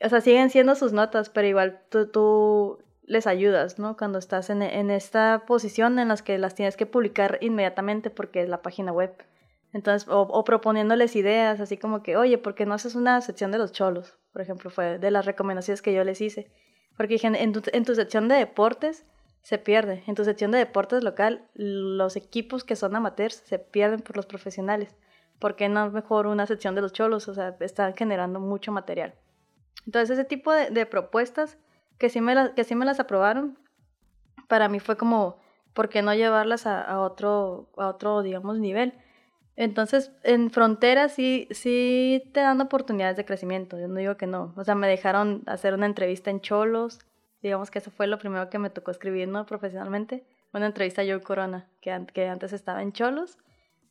O 0.00 0.08
sea, 0.08 0.20
siguen 0.20 0.50
siendo 0.50 0.76
sus 0.76 0.92
notas, 0.92 1.28
pero 1.28 1.48
igual 1.48 1.82
tú, 1.88 2.06
tú 2.06 2.78
les 3.06 3.26
ayudas, 3.26 3.78
¿no? 3.78 3.96
Cuando 3.96 4.18
estás 4.18 4.50
en, 4.50 4.62
esta 4.62 5.44
posición 5.46 5.98
en 5.98 6.08
las 6.08 6.22
que 6.22 6.38
las 6.38 6.54
tienes 6.54 6.76
que 6.76 6.86
publicar 6.86 7.38
inmediatamente 7.40 8.10
porque 8.10 8.42
es 8.42 8.48
la 8.48 8.62
página 8.62 8.92
web. 8.92 9.14
Entonces, 9.72 10.08
o, 10.10 10.44
proponiéndoles 10.44 11.16
ideas, 11.16 11.60
así 11.60 11.76
como 11.76 12.02
que, 12.02 12.16
oye, 12.16 12.38
¿por 12.38 12.54
qué 12.54 12.64
no 12.64 12.74
haces 12.74 12.94
una 12.94 13.20
sección 13.20 13.50
de 13.50 13.58
los 13.58 13.72
cholos? 13.72 14.16
Por 14.32 14.40
ejemplo, 14.40 14.70
fue 14.70 14.98
de 14.98 15.10
las 15.10 15.26
recomendaciones 15.26 15.82
que 15.82 15.92
yo 15.92 16.04
les 16.04 16.20
hice. 16.20 16.50
Porque 16.96 17.14
dije, 17.14 17.26
en 17.26 17.52
tu, 17.52 17.94
sección 17.94 18.28
de 18.28 18.36
deportes 18.36 19.04
se 19.42 19.58
pierde. 19.58 20.04
En 20.06 20.14
tu 20.14 20.24
sección 20.24 20.52
de 20.52 20.58
deportes 20.58 21.02
local, 21.02 21.48
los 21.54 22.14
equipos 22.14 22.62
que 22.62 22.76
son 22.76 22.94
amateurs 22.94 23.42
se 23.44 23.58
pierden 23.58 24.00
por 24.00 24.16
los 24.16 24.26
profesionales. 24.26 24.94
¿Por 25.40 25.56
qué 25.56 25.68
no 25.68 25.90
mejor 25.90 26.28
una 26.28 26.46
sección 26.46 26.76
de 26.76 26.80
los 26.80 26.92
cholos? 26.92 27.26
O 27.28 27.34
sea, 27.34 27.56
están 27.60 27.94
generando 27.96 28.38
mucho 28.38 28.70
material. 28.70 29.14
Entonces, 29.86 30.10
ese 30.10 30.24
tipo 30.24 30.52
de 30.52 30.86
propuestas 30.86 31.58
que 31.98 32.08
sí, 32.08 32.20
me 32.20 32.34
la, 32.34 32.54
que 32.54 32.64
sí 32.64 32.74
me 32.74 32.84
las 32.84 33.00
aprobaron, 33.00 33.58
para 34.48 34.68
mí 34.68 34.80
fue 34.80 34.96
como, 34.96 35.38
¿por 35.72 35.88
qué 35.88 36.02
no 36.02 36.14
llevarlas 36.14 36.66
a, 36.66 37.00
otro, 37.00 37.70
a 37.76 37.88
otro, 37.88 38.22
digamos, 38.22 38.58
nivel? 38.58 38.94
Entonces, 39.56 40.10
en 40.24 40.50
fronteras 40.50 41.12
sí, 41.12 41.46
sí 41.50 42.22
te 42.32 42.40
dan 42.40 42.60
oportunidades 42.60 43.16
de 43.16 43.24
crecimiento, 43.24 43.78
yo 43.78 43.88
no 43.88 43.98
digo 44.00 44.16
que 44.16 44.26
no. 44.26 44.52
O 44.56 44.64
sea, 44.64 44.74
me 44.74 44.88
dejaron 44.88 45.42
hacer 45.46 45.74
una 45.74 45.86
entrevista 45.86 46.30
en 46.30 46.40
Cholos, 46.40 46.98
digamos 47.42 47.70
que 47.70 47.78
eso 47.78 47.90
fue 47.90 48.06
lo 48.06 48.18
primero 48.18 48.50
que 48.50 48.58
me 48.58 48.70
tocó 48.70 48.90
escribir, 48.90 49.28
¿no? 49.28 49.46
Profesionalmente. 49.46 50.24
Una 50.52 50.66
entrevista 50.66 51.02
a 51.02 51.04
Joe 51.04 51.20
Corona, 51.20 51.68
que, 51.80 52.06
que 52.12 52.28
antes 52.28 52.52
estaba 52.52 52.82
en 52.82 52.92
Cholos. 52.92 53.38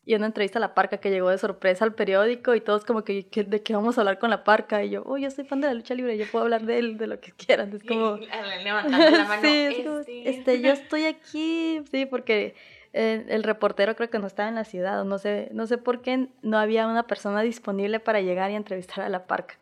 Y 0.06 0.16
una 0.16 0.26
entrevista 0.26 0.60
a 0.60 0.62
la 0.62 0.74
parca 0.74 0.98
que 0.98 1.10
llegó 1.10 1.30
de 1.30 1.38
sorpresa 1.38 1.86
al 1.86 1.94
periódico 1.94 2.56
y 2.56 2.62
todos 2.62 2.84
como 2.84 3.04
que, 3.04 3.26
¿de 3.32 3.64
qué 3.64 3.74
vamos 3.74 3.98
a 3.98 4.02
hablar 4.02 4.20
con 4.20 4.30
la 4.30 4.44
parca? 4.44 4.84
Y 4.84 4.90
yo, 4.90 5.04
oh, 5.06 5.18
yo 5.18 5.32
soy 5.32 5.46
fan 5.46 5.62
de 5.62 5.68
la 5.68 5.74
lucha 5.74 5.94
libre, 5.94 6.18
yo 6.18 6.26
puedo 6.30 6.44
hablar 6.44 6.64
de 6.64 6.80
él, 6.80 6.98
de 6.98 7.08
lo 7.08 7.20
que 7.22 7.32
quieran. 7.32 7.74
Es 7.74 7.84
como... 7.84 8.18
Levantando 8.64 9.18
la 9.18 9.24
mano. 9.28 9.42
sí, 9.42 9.48
es 9.48 9.86
como, 9.86 10.00
este. 10.00 10.30
este, 10.30 10.62
yo 10.62 10.72
estoy 10.72 11.06
aquí, 11.06 11.82
sí, 11.90 12.06
porque 12.06 12.56
eh, 12.92 13.26
el 13.30 13.44
reportero 13.44 13.96
creo 13.96 14.10
que 14.10 14.20
no 14.20 14.28
estaba 14.28 14.50
en 14.50 14.56
la 14.56 14.66
ciudad, 14.66 15.06
no 15.06 15.18
sé, 15.18 15.50
no 15.54 15.68
sé 15.68 15.78
por 15.78 16.02
qué 16.02 16.28
no 16.42 16.58
había 16.58 16.86
una 16.88 17.08
persona 17.08 17.42
disponible 17.42 18.00
para 18.02 18.20
llegar 18.20 18.52
y 18.52 18.56
entrevistar 18.56 19.06
a 19.06 19.10
la 19.10 19.26
parca. 19.26 19.58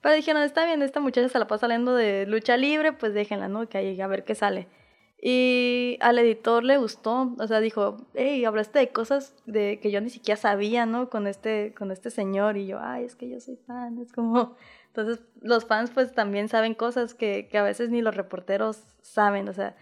Pero 0.00 0.16
dijeron, 0.16 0.42
está 0.42 0.64
bien, 0.64 0.82
esta 0.82 1.00
muchacha 1.00 1.28
se 1.28 1.38
la 1.38 1.46
pasa 1.46 1.60
saliendo 1.62 1.94
de 1.94 2.26
lucha 2.26 2.56
libre, 2.56 2.92
pues 2.92 3.14
déjenla, 3.14 3.48
¿no? 3.48 3.68
Que 3.68 3.78
ahí 3.78 4.00
a 4.00 4.06
ver 4.08 4.24
qué 4.24 4.34
sale. 4.34 4.66
Y 5.24 5.98
al 6.00 6.18
editor 6.18 6.64
le 6.64 6.78
gustó, 6.78 7.32
o 7.38 7.46
sea, 7.46 7.60
dijo, 7.60 8.08
hey, 8.14 8.44
hablaste 8.44 8.80
de 8.80 8.88
cosas 8.88 9.36
de 9.46 9.78
que 9.80 9.92
yo 9.92 10.00
ni 10.00 10.10
siquiera 10.10 10.36
sabía, 10.36 10.84
¿no? 10.84 11.10
Con 11.10 11.28
este, 11.28 11.72
con 11.74 11.92
este 11.92 12.10
señor. 12.10 12.56
Y 12.56 12.66
yo, 12.66 12.80
ay, 12.80 13.04
es 13.04 13.14
que 13.14 13.28
yo 13.28 13.38
soy 13.38 13.56
fan, 13.56 13.98
es 13.98 14.12
como... 14.12 14.56
Entonces, 14.88 15.24
los 15.40 15.64
fans 15.64 15.90
pues 15.90 16.12
también 16.12 16.48
saben 16.48 16.74
cosas 16.74 17.14
que, 17.14 17.48
que 17.48 17.56
a 17.56 17.62
veces 17.62 17.88
ni 17.88 18.02
los 18.02 18.16
reporteros 18.16 18.82
saben, 19.00 19.48
o 19.48 19.52
sea, 19.52 19.76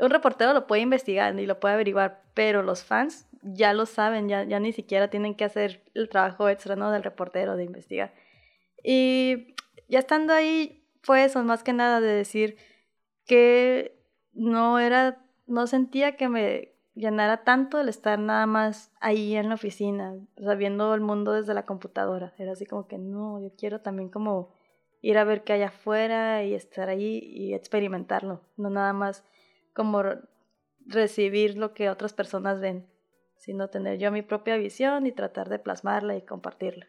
un 0.00 0.10
reportero 0.10 0.52
lo 0.54 0.66
puede 0.66 0.82
investigar 0.82 1.38
y 1.38 1.46
lo 1.46 1.60
puede 1.60 1.74
averiguar, 1.74 2.22
pero 2.34 2.62
los 2.62 2.82
fans 2.82 3.28
ya 3.42 3.74
lo 3.74 3.86
saben, 3.86 4.28
ya, 4.28 4.44
ya 4.44 4.58
ni 4.58 4.72
siquiera 4.72 5.10
tienen 5.10 5.34
que 5.34 5.44
hacer 5.44 5.84
el 5.94 6.08
trabajo 6.08 6.48
extra, 6.48 6.76
¿no? 6.76 6.90
Del 6.90 7.04
reportero, 7.04 7.56
de 7.56 7.64
investigar. 7.64 8.14
Y 8.82 9.54
ya 9.88 9.98
estando 9.98 10.32
ahí, 10.32 10.84
fue 11.02 11.24
eso, 11.24 11.44
más 11.44 11.62
que 11.62 11.72
nada 11.72 12.00
de 12.00 12.08
decir 12.08 12.56
que 13.26 13.97
no 14.38 14.78
era, 14.78 15.20
no 15.46 15.66
sentía 15.66 16.16
que 16.16 16.28
me 16.28 16.74
llenara 16.94 17.44
tanto 17.44 17.80
el 17.80 17.88
estar 17.88 18.18
nada 18.18 18.46
más 18.46 18.92
ahí 19.00 19.36
en 19.36 19.48
la 19.48 19.56
oficina, 19.56 20.14
o 20.36 20.56
viendo 20.56 20.94
el 20.94 21.00
mundo 21.00 21.32
desde 21.32 21.54
la 21.54 21.66
computadora. 21.66 22.34
Era 22.38 22.52
así 22.52 22.66
como 22.66 22.86
que 22.86 22.98
no, 22.98 23.40
yo 23.40 23.50
quiero 23.56 23.80
también 23.80 24.08
como 24.08 24.54
ir 25.00 25.18
a 25.18 25.24
ver 25.24 25.44
qué 25.44 25.54
hay 25.54 25.62
afuera 25.62 26.44
y 26.44 26.54
estar 26.54 26.88
ahí 26.88 27.18
y 27.22 27.54
experimentarlo, 27.54 28.42
no 28.56 28.70
nada 28.70 28.92
más 28.92 29.24
como 29.74 30.02
recibir 30.86 31.56
lo 31.56 31.72
que 31.74 31.90
otras 31.90 32.12
personas 32.12 32.60
ven, 32.60 32.88
sino 33.36 33.68
tener 33.68 33.98
yo 33.98 34.10
mi 34.10 34.22
propia 34.22 34.56
visión 34.56 35.06
y 35.06 35.12
tratar 35.12 35.48
de 35.48 35.58
plasmarla 35.58 36.16
y 36.16 36.22
compartirla. 36.22 36.88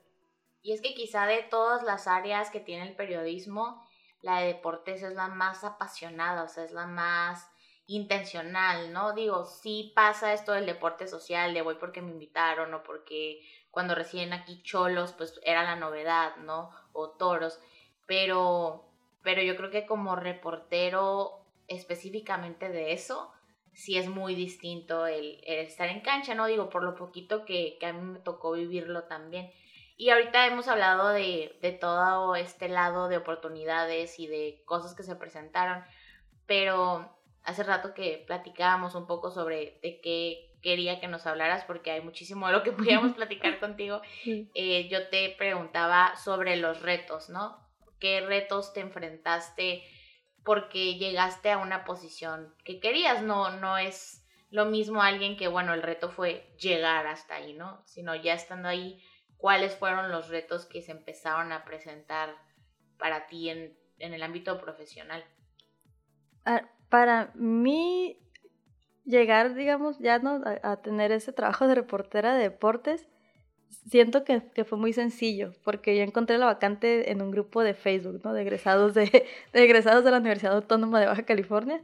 Y 0.61 0.73
es 0.73 0.81
que 0.81 0.93
quizá 0.93 1.25
de 1.25 1.43
todas 1.43 1.83
las 1.83 2.07
áreas 2.07 2.49
que 2.49 2.59
tiene 2.59 2.87
el 2.87 2.95
periodismo, 2.95 3.81
la 4.21 4.41
de 4.41 4.47
deportes 4.47 5.03
es 5.03 5.13
la 5.13 5.27
más 5.27 5.63
apasionada, 5.63 6.43
o 6.43 6.47
sea, 6.47 6.63
es 6.63 6.71
la 6.71 6.87
más 6.87 7.49
intencional, 7.87 8.93
¿no? 8.93 9.13
Digo, 9.13 9.45
sí 9.45 9.91
pasa 9.95 10.33
esto 10.33 10.51
del 10.51 10.65
deporte 10.65 11.07
social, 11.07 11.53
de 11.53 11.61
voy 11.63 11.75
porque 11.79 12.01
me 12.01 12.11
invitaron 12.11 12.73
o 12.73 12.83
porque 12.83 13.41
cuando 13.71 13.95
recién 13.95 14.31
aquí 14.33 14.61
cholos, 14.61 15.13
pues 15.13 15.39
era 15.43 15.63
la 15.63 15.75
novedad, 15.75 16.35
¿no? 16.37 16.69
O 16.93 17.11
toros, 17.11 17.59
pero, 18.05 18.85
pero 19.23 19.41
yo 19.41 19.55
creo 19.55 19.71
que 19.71 19.85
como 19.85 20.15
reportero 20.15 21.45
específicamente 21.67 22.69
de 22.69 22.93
eso, 22.93 23.31
sí 23.73 23.97
es 23.97 24.07
muy 24.07 24.35
distinto 24.35 25.07
el, 25.07 25.41
estar 25.45 25.89
en 25.89 26.01
cancha, 26.01 26.35
¿no? 26.35 26.45
Digo, 26.47 26.69
por 26.69 26.83
lo 26.83 26.95
poquito 26.95 27.45
que, 27.45 27.77
que 27.79 27.85
a 27.85 27.93
mí 27.93 28.01
me 28.01 28.19
tocó 28.19 28.51
vivirlo 28.51 29.03
también. 29.05 29.51
Y 29.99 30.11
ahorita 30.11 30.47
hemos 30.47 30.69
hablado 30.69 31.09
de, 31.09 31.59
de, 31.61 31.73
todo 31.73 32.33
este 32.37 32.69
lado 32.69 33.09
de 33.09 33.17
oportunidades 33.17 34.17
y 34.17 34.27
de 34.27 34.63
cosas 34.63 34.95
que 34.95 35.03
se 35.03 35.17
presentaron, 35.17 35.83
pero 36.45 37.13
hace 37.43 37.63
rato 37.63 37.93
que 37.93 38.23
platicábamos 38.25 38.95
un 38.95 39.07
poco 39.07 39.29
sobre 39.29 39.77
de 39.83 39.99
qué 39.99 40.55
quería 40.61 41.01
que 41.01 41.09
nos 41.09 41.27
hablaras, 41.27 41.65
porque 41.65 41.91
hay 41.91 41.99
muchísimo 41.99 42.47
de 42.47 42.53
lo 42.53 42.63
que 42.63 42.71
podíamos 42.71 43.13
platicar 43.17 43.59
contigo. 43.59 44.01
Eh, 44.23 44.87
yo 44.87 45.09
te 45.09 45.35
preguntaba 45.37 46.15
sobre 46.15 46.55
los 46.55 46.81
retos, 46.81 47.27
¿no? 47.29 47.59
¿Qué 47.99 48.21
retos 48.21 48.71
te 48.71 48.79
enfrentaste 48.79 49.83
porque 50.45 50.95
llegaste 50.95 51.51
a 51.51 51.57
una 51.57 51.83
posición 51.83 52.55
que 52.63 52.79
querías? 52.79 53.21
No, 53.21 53.49
no 53.49 53.77
es 53.77 54.25
lo 54.49 54.63
mismo 54.63 55.01
alguien 55.01 55.35
que, 55.35 55.49
bueno, 55.49 55.73
el 55.73 55.83
reto 55.83 56.07
fue 56.07 56.55
llegar 56.57 57.05
hasta 57.05 57.35
ahí, 57.35 57.51
¿no? 57.51 57.83
Sino 57.85 58.15
ya 58.15 58.33
estando 58.33 58.69
ahí 58.69 59.03
cuáles 59.39 59.73
fueron 59.73 60.11
los 60.11 60.27
retos 60.27 60.65
que 60.65 60.83
se 60.83 60.91
empezaron 60.91 61.51
a 61.51 61.63
presentar 61.63 62.35
para 62.99 63.25
ti 63.27 63.49
en, 63.49 63.73
el 63.97 64.21
ámbito 64.21 64.59
profesional. 64.59 65.23
Ah, 66.45 66.69
para 66.89 67.31
mí, 67.35 68.19
llegar, 69.05 69.55
digamos, 69.55 69.97
ya 69.99 70.19
no 70.19 70.41
a, 70.61 70.81
tener 70.81 71.11
ese 71.11 71.31
trabajo 71.31 71.67
de 71.67 71.75
reportera 71.75 72.35
de 72.35 72.43
deportes, 72.43 73.07
siento 73.87 74.25
que, 74.25 74.41
fue 74.65 74.77
muy 74.77 74.91
sencillo, 74.91 75.53
porque 75.63 75.95
yo 75.95 76.03
encontré 76.03 76.37
la 76.37 76.45
vacante 76.45 77.11
en 77.11 77.21
un 77.21 77.31
grupo 77.31 77.63
de 77.63 77.73
Facebook, 77.73 78.19
¿no? 78.23 78.33
De 78.33 78.41
egresados 78.41 78.93
de, 78.93 79.05
de 79.53 79.63
egresados 79.63 80.03
de 80.03 80.11
la 80.11 80.17
Universidad 80.17 80.53
Autónoma 80.53 80.99
de 80.99 81.05
Baja 81.05 81.23
California. 81.23 81.81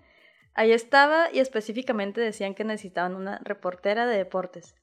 Ahí 0.56 0.74
estaba 0.74 1.30
y 1.32 1.40
específicamente 1.40 2.20
decían 2.20 2.54
que 2.54 2.66
necesitaban 2.66 3.16
una 3.16 3.40
reportera 3.44 4.08
de 4.08 4.18
deportes. 4.18 4.76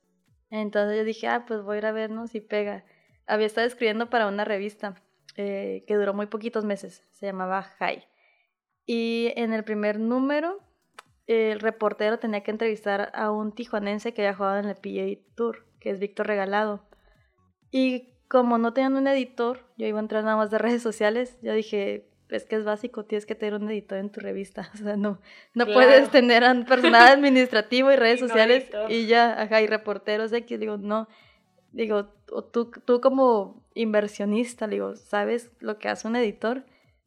Entonces 0.53 0.99
yo 0.99 1.05
dije, 1.05 1.29
ah, 1.29 1.47
pues 1.47 1.63
voy 1.63 1.77
a 1.77 1.79
ir 1.79 1.87
a 1.87 1.93
ver, 1.93 2.11
¿no? 2.11 2.27
Si 2.27 2.41
pega. 2.41 2.85
Había 3.27 3.47
estado 3.47 3.67
escribiendo 3.67 4.11
para 4.11 4.29
una 4.29 4.45
revista 4.45 5.03
eh, 5.37 5.83
que 5.87 5.95
duró 5.97 6.13
muy 6.13 6.27
poquitos 6.27 6.65
meses, 6.67 7.03
se 7.13 7.25
llamaba 7.25 7.63
High. 7.63 8.07
Y 8.85 9.33
en 9.37 9.55
el 9.55 9.65
primer 9.65 9.99
número, 9.99 10.61
el 11.27 11.59
reportero 11.59 12.19
tenía 12.19 12.43
que 12.43 12.51
entrevistar 12.51 13.11
a 13.15 13.31
un 13.31 13.53
tijuanense 13.53 14.13
que 14.13 14.27
había 14.27 14.37
jugado 14.37 14.59
en 14.59 14.67
el 14.67 14.77
PGA 14.77 15.25
Tour, 15.35 15.67
que 15.81 15.89
es 15.89 15.99
Víctor 15.99 16.27
Regalado. 16.27 16.87
Y 17.71 18.13
como 18.29 18.59
no 18.59 18.75
tenían 18.75 18.97
un 18.97 19.07
editor, 19.07 19.73
yo 19.79 19.87
iba 19.87 19.99
a 19.99 20.03
entrar 20.03 20.23
nada 20.23 20.37
más 20.37 20.51
de 20.51 20.59
redes 20.59 20.83
sociales, 20.83 21.39
yo 21.41 21.55
dije, 21.55 22.11
es 22.29 22.45
que 22.45 22.57
es 22.57 22.65
básico, 22.65 23.05
tienes 23.05 23.27
que 23.27 23.35
tener 23.35 23.55
un 23.55 23.71
editor 23.71 23.99
en 23.99 24.11
tu 24.11 24.21
revista. 24.21 24.71
O 24.75 24.77
sea, 24.79 24.97
no, 24.97 25.21
no 25.55 25.67
puedes 25.67 26.11
tener 26.11 26.45
a 26.45 26.55
personal 26.65 27.09
administrativo 27.19 27.91
y 27.93 27.97
redes 27.97 28.21
sociales 28.21 28.71
y 28.89 29.07
ya, 29.07 29.41
ajá, 29.41 29.61
y 29.61 29.67
reporteros 29.67 30.33
X. 30.33 30.59
Digo, 30.59 30.77
no. 30.77 31.09
Digo, 31.73 32.07
tú, 32.53 32.71
tú 32.85 33.01
como 33.01 33.65
inversionista, 33.75 34.67
digo, 34.67 34.97
¿sabes 34.97 35.51
lo 35.61 35.79
que 35.79 35.89
hace 35.89 36.07
un 36.07 36.17
editor? 36.17 36.65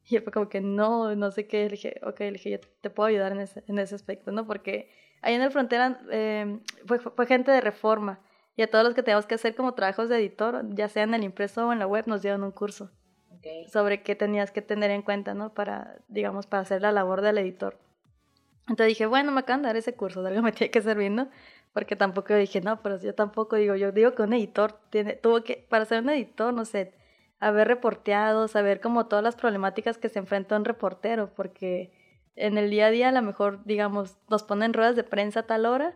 Y 0.07 0.17
fue 0.19 0.31
como 0.31 0.49
que 0.49 0.61
no, 0.61 1.15
no 1.15 1.31
sé 1.31 1.47
qué. 1.47 1.63
Le 1.63 1.69
dije, 1.69 1.99
ok, 2.03 2.19
le 2.19 2.31
dije, 2.33 2.51
yo 2.51 2.59
te 2.81 2.89
puedo 2.89 3.07
ayudar 3.07 3.31
en 3.31 3.41
ese, 3.41 3.63
en 3.67 3.79
ese 3.79 3.95
aspecto, 3.95 4.31
¿no? 4.31 4.45
Porque 4.45 4.89
ahí 5.21 5.33
en 5.33 5.41
el 5.41 5.51
Frontera 5.51 5.99
eh, 6.11 6.59
fue, 6.85 6.99
fue 6.99 7.25
gente 7.25 7.51
de 7.51 7.61
reforma. 7.61 8.19
Y 8.55 8.61
a 8.61 8.69
todos 8.69 8.85
los 8.85 8.93
que 8.93 9.03
teníamos 9.03 9.25
que 9.25 9.35
hacer 9.35 9.55
como 9.55 9.73
trabajos 9.73 10.09
de 10.09 10.17
editor, 10.17 10.63
ya 10.75 10.87
sea 10.87 11.03
en 11.03 11.13
el 11.13 11.23
impreso 11.23 11.67
o 11.67 11.73
en 11.73 11.79
la 11.79 11.87
web, 11.87 12.05
nos 12.07 12.21
dieron 12.21 12.43
un 12.43 12.51
curso 12.51 12.89
sobre 13.71 14.01
qué 14.01 14.15
tenías 14.15 14.51
que 14.51 14.61
tener 14.61 14.91
en 14.91 15.01
cuenta, 15.01 15.33
¿no? 15.33 15.53
Para, 15.53 15.97
digamos, 16.07 16.47
para 16.47 16.61
hacer 16.61 16.81
la 16.81 16.91
labor 16.91 17.21
del 17.21 17.37
editor. 17.37 17.77
Entonces 18.67 18.87
dije, 18.87 19.05
bueno, 19.05 19.31
me 19.31 19.41
acaban 19.41 19.61
de 19.61 19.67
dar 19.67 19.75
ese 19.75 19.93
curso, 19.93 20.23
de 20.23 20.29
algo 20.29 20.41
me 20.41 20.51
tiene 20.51 20.71
que 20.71 20.81
servir, 20.81 21.11
¿no? 21.11 21.29
Porque 21.73 21.95
tampoco 21.95 22.33
dije, 22.33 22.61
no, 22.61 22.81
pero 22.81 22.99
yo 22.99 23.13
tampoco 23.13 23.57
digo, 23.57 23.75
yo 23.75 23.91
digo 23.91 24.15
que 24.15 24.23
un 24.23 24.33
editor 24.33 24.79
tiene, 24.89 25.13
tuvo 25.13 25.43
que, 25.43 25.65
para 25.69 25.85
ser 25.85 26.01
un 26.01 26.09
editor, 26.09 26.53
no 26.53 26.65
sé, 26.65 26.93
haber 27.39 27.67
reporteado, 27.67 28.47
saber 28.47 28.79
como 28.79 29.07
todas 29.07 29.23
las 29.23 29.35
problemáticas 29.35 29.97
que 29.97 30.09
se 30.09 30.19
enfrenta 30.19 30.55
un 30.55 30.65
reportero, 30.65 31.33
porque 31.35 31.91
en 32.35 32.57
el 32.57 32.69
día 32.69 32.87
a 32.87 32.91
día 32.91 33.09
a 33.09 33.11
lo 33.11 33.21
mejor, 33.21 33.63
digamos, 33.65 34.17
nos 34.29 34.43
ponen 34.43 34.73
ruedas 34.73 34.95
de 34.95 35.03
prensa 35.03 35.41
a 35.41 35.43
tal 35.43 35.65
hora 35.65 35.95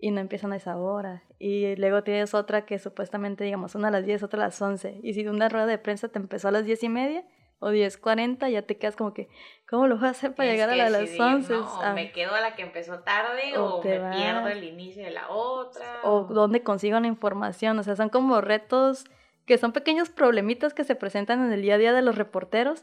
y 0.00 0.10
no 0.10 0.20
empiezan 0.20 0.52
a 0.52 0.56
esa 0.56 0.76
hora. 0.76 1.22
Y 1.38 1.76
luego 1.76 2.02
tienes 2.02 2.34
otra 2.34 2.64
que 2.64 2.78
supuestamente, 2.78 3.44
digamos, 3.44 3.74
una 3.74 3.88
a 3.88 3.90
las 3.90 4.04
10, 4.04 4.22
otra 4.22 4.42
a 4.42 4.46
las 4.46 4.60
11. 4.60 5.00
Y 5.02 5.14
si 5.14 5.26
una 5.26 5.48
rueda 5.48 5.66
de 5.66 5.78
prensa 5.78 6.08
te 6.08 6.18
empezó 6.18 6.48
a 6.48 6.50
las 6.50 6.64
10 6.64 6.84
y 6.84 6.88
media 6.88 7.24
o 7.58 7.70
10.40, 7.70 8.50
ya 8.50 8.62
te 8.62 8.78
quedas 8.78 8.96
como 8.96 9.12
que, 9.12 9.28
¿cómo 9.68 9.86
lo 9.86 9.98
voy 9.98 10.08
a 10.08 10.10
hacer 10.10 10.34
para 10.34 10.50
llegar 10.50 10.70
a, 10.70 10.76
las 10.76 11.18
11? 11.18 11.54
o 11.54 11.64
ah. 11.82 11.92
me 11.94 12.10
quedo 12.12 12.34
a 12.34 12.40
la 12.40 12.56
que 12.56 12.62
empezó 12.62 13.00
tarde 13.00 13.56
o, 13.58 13.82
me 13.82 14.00
pierdo 14.00 14.48
el 14.48 14.64
inicio 14.64 15.04
de 15.04 15.10
la 15.10 15.28
otra. 15.28 16.00
O 16.04 16.24
dónde 16.24 16.62
consigo 16.62 16.98
la 16.98 17.06
información. 17.06 17.78
O 17.78 17.82
sea, 17.82 17.96
son 17.96 18.08
como 18.08 18.40
retos 18.40 19.04
que 19.44 19.58
son 19.58 19.72
pequeños 19.72 20.08
problemitas 20.08 20.74
que 20.74 20.84
se 20.84 20.94
presentan 20.94 21.44
en 21.44 21.52
el 21.52 21.62
día 21.62 21.74
a 21.74 21.78
día 21.78 21.92
de 21.92 22.02
los 22.02 22.16
reporteros 22.16 22.82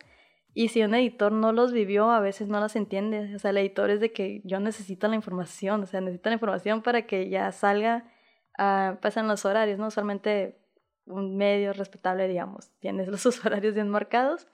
y 0.58 0.70
si 0.70 0.82
un 0.82 0.96
editor 0.96 1.32
no 1.32 1.52
los 1.52 1.72
vivió, 1.72 2.10
a 2.10 2.20
veces 2.20 2.48
no 2.48 2.60
las 2.60 2.76
entiende. 2.76 3.36
O 3.36 3.38
sea, 3.38 3.52
el 3.52 3.58
editor 3.58 3.92
es 3.92 4.00
de 4.00 4.12
que 4.12 4.42
yo 4.44 4.60
necesito 4.60 5.08
la 5.08 5.14
información, 5.14 5.84
o 5.84 5.86
sea, 5.86 6.02
necesito 6.02 6.30
la 6.32 6.34
información 6.34 6.82
para 6.82 7.06
que 7.06 7.30
ya 7.30 7.52
salga, 7.52 8.12
uh, 8.58 8.98
pasan 9.00 9.28
los 9.28 9.46
horarios, 9.46 9.78
¿no? 9.78 9.86
Usualmente 9.86 10.58
un 11.06 11.38
medio 11.38 11.74
respetable, 11.74 12.28
digamos, 12.28 12.72
tienes 12.80 13.08
los 13.24 13.46
horarios 13.46 13.76
bien 13.76 13.90
marcados. 13.90 14.48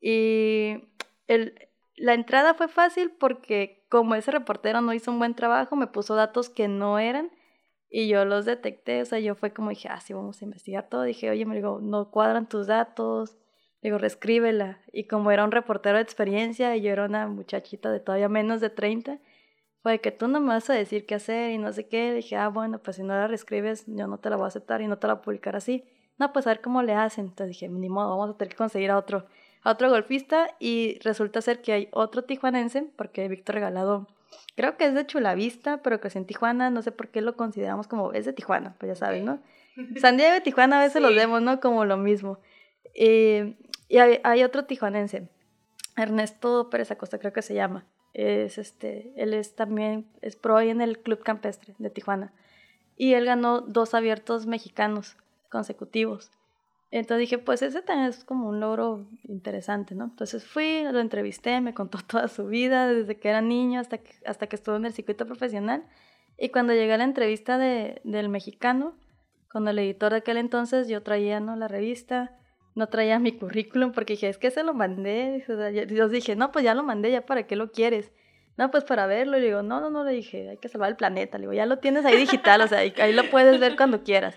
Y 0.00 0.88
el, 1.26 1.68
la 1.96 2.14
entrada 2.14 2.54
fue 2.54 2.68
fácil 2.68 3.10
porque 3.10 3.84
como 3.90 4.14
ese 4.14 4.30
reportero 4.30 4.80
no 4.80 4.94
hizo 4.94 5.10
un 5.10 5.18
buen 5.18 5.34
trabajo, 5.34 5.76
me 5.76 5.86
puso 5.86 6.14
datos 6.14 6.48
que 6.48 6.66
no 6.66 6.98
eran 6.98 7.30
y 7.90 8.08
yo 8.08 8.24
los 8.24 8.46
detecté, 8.46 9.02
o 9.02 9.04
sea, 9.04 9.18
yo 9.18 9.34
fue 9.34 9.52
como 9.52 9.68
dije, 9.68 9.90
ah, 9.90 10.00
vamos 10.08 10.40
a 10.40 10.44
investigar 10.46 10.88
todo. 10.88 11.02
Dije, 11.02 11.28
oye, 11.28 11.44
me 11.44 11.56
digo, 11.56 11.78
no 11.82 12.10
cuadran 12.10 12.48
tus 12.48 12.68
datos, 12.68 13.36
digo, 13.86 13.98
reescríbela. 13.98 14.80
Y 14.92 15.04
como 15.04 15.30
era 15.30 15.44
un 15.44 15.52
reportero 15.52 15.96
de 15.96 16.02
experiencia 16.02 16.76
y 16.76 16.82
yo 16.82 16.90
era 16.90 17.04
una 17.04 17.28
muchachita 17.28 17.90
de 17.90 18.00
todavía 18.00 18.28
menos 18.28 18.60
de 18.60 18.68
30, 18.68 19.18
pues 19.82 20.00
que 20.00 20.10
tú 20.10 20.26
no 20.26 20.40
me 20.40 20.48
vas 20.48 20.68
a 20.70 20.74
decir 20.74 21.06
qué 21.06 21.14
hacer 21.14 21.52
y 21.52 21.58
no 21.58 21.72
sé 21.72 21.86
qué. 21.86 22.12
dije, 22.12 22.36
ah, 22.36 22.48
bueno, 22.48 22.80
pues 22.80 22.96
si 22.96 23.02
no 23.02 23.14
la 23.14 23.28
reescribes, 23.28 23.84
yo 23.86 24.08
no 24.08 24.18
te 24.18 24.28
la 24.28 24.36
voy 24.36 24.46
a 24.46 24.48
aceptar 24.48 24.82
y 24.82 24.88
no 24.88 24.98
te 24.98 25.06
la 25.06 25.14
voy 25.14 25.20
a 25.20 25.22
publicar 25.22 25.54
así. 25.54 25.84
No, 26.18 26.32
pues 26.32 26.46
a 26.46 26.50
ver 26.50 26.60
cómo 26.60 26.82
le 26.82 26.94
hacen. 26.94 27.26
Entonces 27.26 27.48
dije, 27.48 27.68
ni 27.68 27.88
modo, 27.88 28.10
vamos 28.10 28.34
a 28.34 28.38
tener 28.38 28.50
que 28.50 28.56
conseguir 28.56 28.90
a 28.90 28.98
otro, 28.98 29.26
a 29.62 29.70
otro 29.70 29.88
golfista 29.88 30.48
y 30.58 30.98
resulta 31.04 31.40
ser 31.40 31.62
que 31.62 31.72
hay 31.72 31.88
otro 31.92 32.24
tijuanense, 32.24 32.90
porque 32.96 33.28
Víctor 33.28 33.54
Regalado 33.54 34.08
creo 34.56 34.76
que 34.76 34.86
es 34.86 34.94
de 34.94 35.06
Chulavista, 35.06 35.82
pero 35.82 36.00
que 36.00 36.08
es 36.08 36.16
en 36.16 36.26
Tijuana, 36.26 36.70
no 36.70 36.82
sé 36.82 36.90
por 36.90 37.08
qué 37.08 37.20
lo 37.20 37.36
consideramos 37.36 37.86
como, 37.86 38.12
es 38.12 38.24
de 38.24 38.32
Tijuana, 38.32 38.74
pues 38.78 38.88
ya 38.90 38.96
sabes, 38.96 39.22
¿no? 39.22 39.40
San 40.00 40.16
Diego 40.16 40.36
y 40.36 40.40
Tijuana 40.40 40.80
a 40.80 40.82
veces 40.82 41.00
los 41.00 41.14
vemos, 41.14 41.42
¿no? 41.42 41.60
Como 41.60 41.84
lo 41.84 41.96
mismo. 41.96 42.40
Eh, 42.94 43.56
y 43.88 43.98
hay, 43.98 44.42
otro 44.42 44.64
tijuanense, 44.64 45.28
Ernesto 45.96 46.70
Pérez 46.70 46.90
Acosta, 46.90 47.18
creo 47.18 47.32
que 47.32 47.42
se 47.42 47.54
llama. 47.54 47.86
Es 48.14 48.58
este, 48.58 49.12
él 49.16 49.34
es 49.34 49.54
también, 49.54 50.06
es 50.22 50.36
pro 50.36 50.60
en 50.60 50.80
el 50.80 50.98
Club 50.98 51.22
Campestre 51.22 51.74
de 51.78 51.90
Tijuana. 51.90 52.32
Y 52.96 53.12
él 53.12 53.26
ganó 53.26 53.60
dos 53.60 53.94
abiertos 53.94 54.46
mexicanos 54.46 55.16
consecutivos. 55.50 56.30
Entonces 56.90 57.20
dije, 57.20 57.38
pues 57.38 57.62
ese 57.62 57.82
también 57.82 58.08
es 58.08 58.24
como 58.24 58.48
un 58.48 58.60
logro 58.60 59.06
interesante, 59.24 59.94
¿no? 59.94 60.04
Entonces 60.04 60.46
fui, 60.46 60.84
lo 60.84 61.00
entrevisté, 61.00 61.60
me 61.60 61.74
contó 61.74 61.98
toda 62.06 62.28
su 62.28 62.46
vida, 62.46 62.88
desde 62.88 63.18
que 63.18 63.28
era 63.28 63.42
niño 63.42 63.80
hasta 63.80 63.98
que, 63.98 64.14
hasta 64.24 64.46
que 64.46 64.56
estuvo 64.56 64.76
en 64.76 64.86
el 64.86 64.92
circuito 64.92 65.26
profesional. 65.26 65.84
Y 66.38 66.50
cuando 66.50 66.72
llegué 66.72 66.94
a 66.94 66.98
la 66.98 67.04
entrevista 67.04 67.58
de, 67.58 68.00
del 68.04 68.28
mexicano, 68.28 68.94
con 69.48 69.68
el 69.68 69.78
editor 69.78 70.12
de 70.12 70.18
aquel 70.18 70.36
entonces, 70.36 70.88
yo 70.88 71.02
traía, 71.02 71.40
¿no? 71.40 71.56
La 71.56 71.68
revista, 71.68 72.36
no 72.76 72.88
traía 72.88 73.18
mi 73.18 73.32
currículum 73.32 73.92
porque 73.92 74.12
dije, 74.12 74.28
es 74.28 74.38
que 74.38 74.50
se 74.50 74.62
lo 74.62 74.74
mandé. 74.74 75.44
Yo 75.88 76.08
dije, 76.08 76.36
no, 76.36 76.52
pues 76.52 76.64
ya 76.64 76.74
lo 76.74 76.84
mandé, 76.84 77.10
ya 77.10 77.26
para 77.26 77.46
qué 77.46 77.56
lo 77.56 77.72
quieres. 77.72 78.12
No, 78.56 78.70
pues 78.70 78.84
para 78.84 79.06
verlo. 79.06 79.38
Y 79.38 79.40
le 79.40 79.46
digo, 79.46 79.62
no, 79.62 79.80
no, 79.80 79.90
no, 79.90 80.04
le 80.04 80.12
dije, 80.12 80.50
hay 80.50 80.58
que 80.58 80.68
salvar 80.68 80.90
el 80.90 80.96
planeta. 80.96 81.38
Le 81.38 81.42
digo, 81.42 81.54
ya 81.54 81.66
lo 81.66 81.78
tienes 81.78 82.04
ahí 82.04 82.16
digital, 82.16 82.60
o 82.60 82.68
sea, 82.68 82.78
ahí 82.78 83.12
lo 83.12 83.28
puedes 83.30 83.58
ver 83.58 83.76
cuando 83.76 84.04
quieras. 84.04 84.36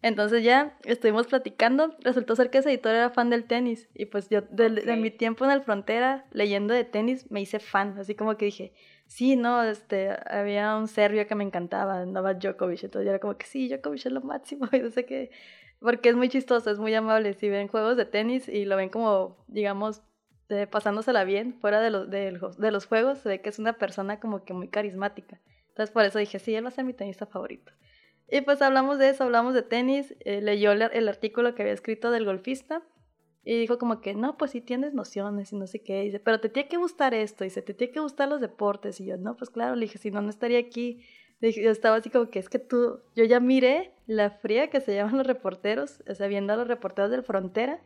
Entonces 0.00 0.44
ya 0.44 0.76
estuvimos 0.84 1.26
platicando, 1.26 1.96
resultó 2.00 2.36
ser 2.36 2.50
que 2.50 2.58
ese 2.58 2.70
editor 2.70 2.94
era 2.94 3.10
fan 3.10 3.30
del 3.30 3.44
tenis 3.44 3.88
y 3.94 4.06
pues 4.06 4.28
yo 4.28 4.42
de, 4.42 4.96
mi 4.96 5.10
tiempo 5.10 5.44
en 5.44 5.50
el 5.50 5.62
frontera 5.62 6.24
leyendo 6.30 6.72
de 6.72 6.84
tenis 6.84 7.28
me 7.32 7.40
hice 7.40 7.58
fan, 7.58 7.98
así 7.98 8.14
como 8.14 8.36
que 8.36 8.44
dije, 8.44 8.72
sí, 9.08 9.34
no, 9.34 9.64
este, 9.64 10.10
había 10.30 10.76
un 10.76 10.86
serbio 10.86 11.26
que 11.26 11.34
me 11.34 11.42
encantaba, 11.42 12.04
Novak 12.06 12.38
Djokovic, 12.38 12.84
entonces 12.84 13.06
yo 13.06 13.10
era 13.10 13.18
como 13.18 13.36
que 13.36 13.46
sí, 13.46 13.68
Djokovic 13.68 14.06
es 14.06 14.12
lo 14.12 14.20
máximo 14.20 14.68
y 14.72 14.78
no 14.78 14.90
sé 14.90 15.04
qué, 15.04 15.32
porque 15.80 16.08
es 16.08 16.16
muy 16.16 16.28
chistoso, 16.28 16.70
es 16.70 16.78
muy 16.78 16.94
amable, 16.94 17.34
si 17.34 17.48
ven 17.48 17.68
juegos 17.68 17.96
de 17.96 18.04
tenis 18.04 18.48
y 18.48 18.64
lo 18.64 18.76
ven 18.76 18.88
como, 18.88 19.36
digamos, 19.46 20.02
pasándosela 20.70 21.24
bien 21.24 21.54
fuera 21.60 21.80
de 21.80 21.90
los, 21.90 22.10
de, 22.10 22.38
de 22.58 22.70
los 22.70 22.86
juegos, 22.86 23.18
se 23.18 23.28
ve 23.28 23.40
que 23.42 23.50
es 23.50 23.58
una 23.58 23.74
persona 23.74 24.18
como 24.18 24.44
que 24.44 24.54
muy 24.54 24.68
carismática, 24.68 25.40
entonces 25.68 25.92
por 25.92 26.04
eso 26.04 26.18
dije, 26.18 26.38
sí, 26.38 26.54
él 26.54 26.64
va 26.64 26.68
a 26.68 26.72
ser 26.72 26.84
mi 26.84 26.94
tenista 26.94 27.26
favorito. 27.26 27.72
Y 28.30 28.42
pues 28.42 28.60
hablamos 28.60 28.98
de 28.98 29.08
eso, 29.08 29.24
hablamos 29.24 29.54
de 29.54 29.62
tenis, 29.62 30.14
eh, 30.20 30.42
leyó 30.42 30.72
el, 30.72 31.08
artículo 31.08 31.54
que 31.54 31.62
había 31.62 31.72
escrito 31.72 32.10
del 32.10 32.26
golfista 32.26 32.82
y 33.42 33.58
dijo 33.58 33.78
como 33.78 34.02
que, 34.02 34.14
no, 34.14 34.36
pues 34.36 34.50
sí 34.50 34.60
tienes 34.60 34.92
nociones 34.92 35.52
y 35.52 35.56
no 35.56 35.66
sé 35.66 35.82
qué, 35.82 36.02
dice, 36.02 36.20
pero 36.20 36.38
te 36.38 36.50
tiene 36.50 36.68
que 36.68 36.76
gustar 36.76 37.14
esto, 37.14 37.44
dice, 37.44 37.62
te 37.62 37.72
tiene 37.72 37.92
que 37.92 38.00
gustar 38.00 38.28
los 38.28 38.42
deportes. 38.42 39.00
Y 39.00 39.06
yo, 39.06 39.16
no, 39.16 39.36
pues 39.36 39.48
claro, 39.48 39.76
le 39.76 39.82
dije, 39.86 39.96
si 39.96 40.10
no, 40.10 40.20
no 40.20 40.28
estaría 40.28 40.58
aquí. 40.58 41.02
Yo 41.40 41.70
estaba 41.70 41.96
así 41.96 42.10
como 42.10 42.30
que 42.30 42.38
es 42.38 42.48
que 42.48 42.58
tú, 42.58 43.00
yo 43.14 43.24
ya 43.24 43.40
miré 43.40 43.92
la 44.06 44.30
fría 44.30 44.68
que 44.68 44.80
se 44.80 44.94
llaman 44.94 45.18
los 45.18 45.26
reporteros, 45.26 46.02
o 46.08 46.14
sea, 46.14 46.26
viendo 46.26 46.52
a 46.52 46.56
los 46.56 46.68
reporteros 46.68 47.10
del 47.10 47.22
Frontera, 47.22 47.80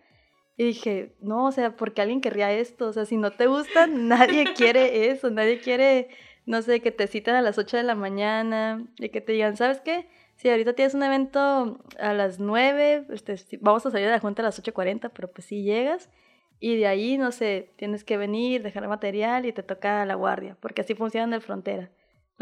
y 0.57 0.65
dije, 0.65 1.15
no, 1.21 1.47
o 1.47 1.53
sea, 1.53 1.77
porque 1.77 2.03
alguien 2.03 2.21
querría 2.21 2.53
esto, 2.53 2.89
o 2.89 2.93
sea, 2.93 3.05
si 3.05 3.17
no 3.17 3.31
te 3.33 3.47
gusta, 3.47 3.87
nadie 3.87 4.53
quiere 4.57 5.11
eso, 5.11 5.31
nadie 5.31 5.61
quiere, 5.61 6.09
no 6.47 6.63
sé, 6.63 6.81
que 6.81 6.93
te 6.93 7.07
citen 7.07 7.35
a 7.35 7.43
las 7.43 7.59
8 7.59 7.77
de 7.77 7.83
la 7.83 7.95
mañana 7.95 8.87
y 8.99 9.09
que 9.09 9.21
te 9.21 9.33
digan, 9.33 9.57
¿sabes 9.57 9.81
qué? 9.81 10.09
Sí, 10.37 10.51
ahorita 10.51 10.75
tienes 10.75 10.95
un 10.95 11.03
evento 11.03 11.79
a 11.99 12.13
las 12.15 12.39
9, 12.39 13.07
este, 13.11 13.37
vamos 13.61 13.85
a 13.87 13.91
salir 13.91 14.07
de 14.07 14.13
la 14.13 14.21
junta 14.21 14.43
a 14.43 14.47
las 14.47 14.63
8.40, 14.63 15.11
pero 15.15 15.31
pues 15.31 15.47
sí 15.47 15.63
llegas 15.63 16.11
y 16.59 16.77
de 16.77 16.87
ahí, 16.87 17.19
no 17.19 17.33
sé, 17.33 17.73
tienes 17.77 18.05
que 18.05 18.17
venir, 18.17 18.63
dejar 18.63 18.87
material 18.89 19.47
y 19.47 19.53
te 19.53 19.63
toca 19.63 20.05
la 20.07 20.15
guardia, 20.15 20.57
porque 20.61 20.83
así 20.83 20.95
funciona 20.95 21.25
en 21.25 21.33
el 21.33 21.41
frontera. 21.41 21.91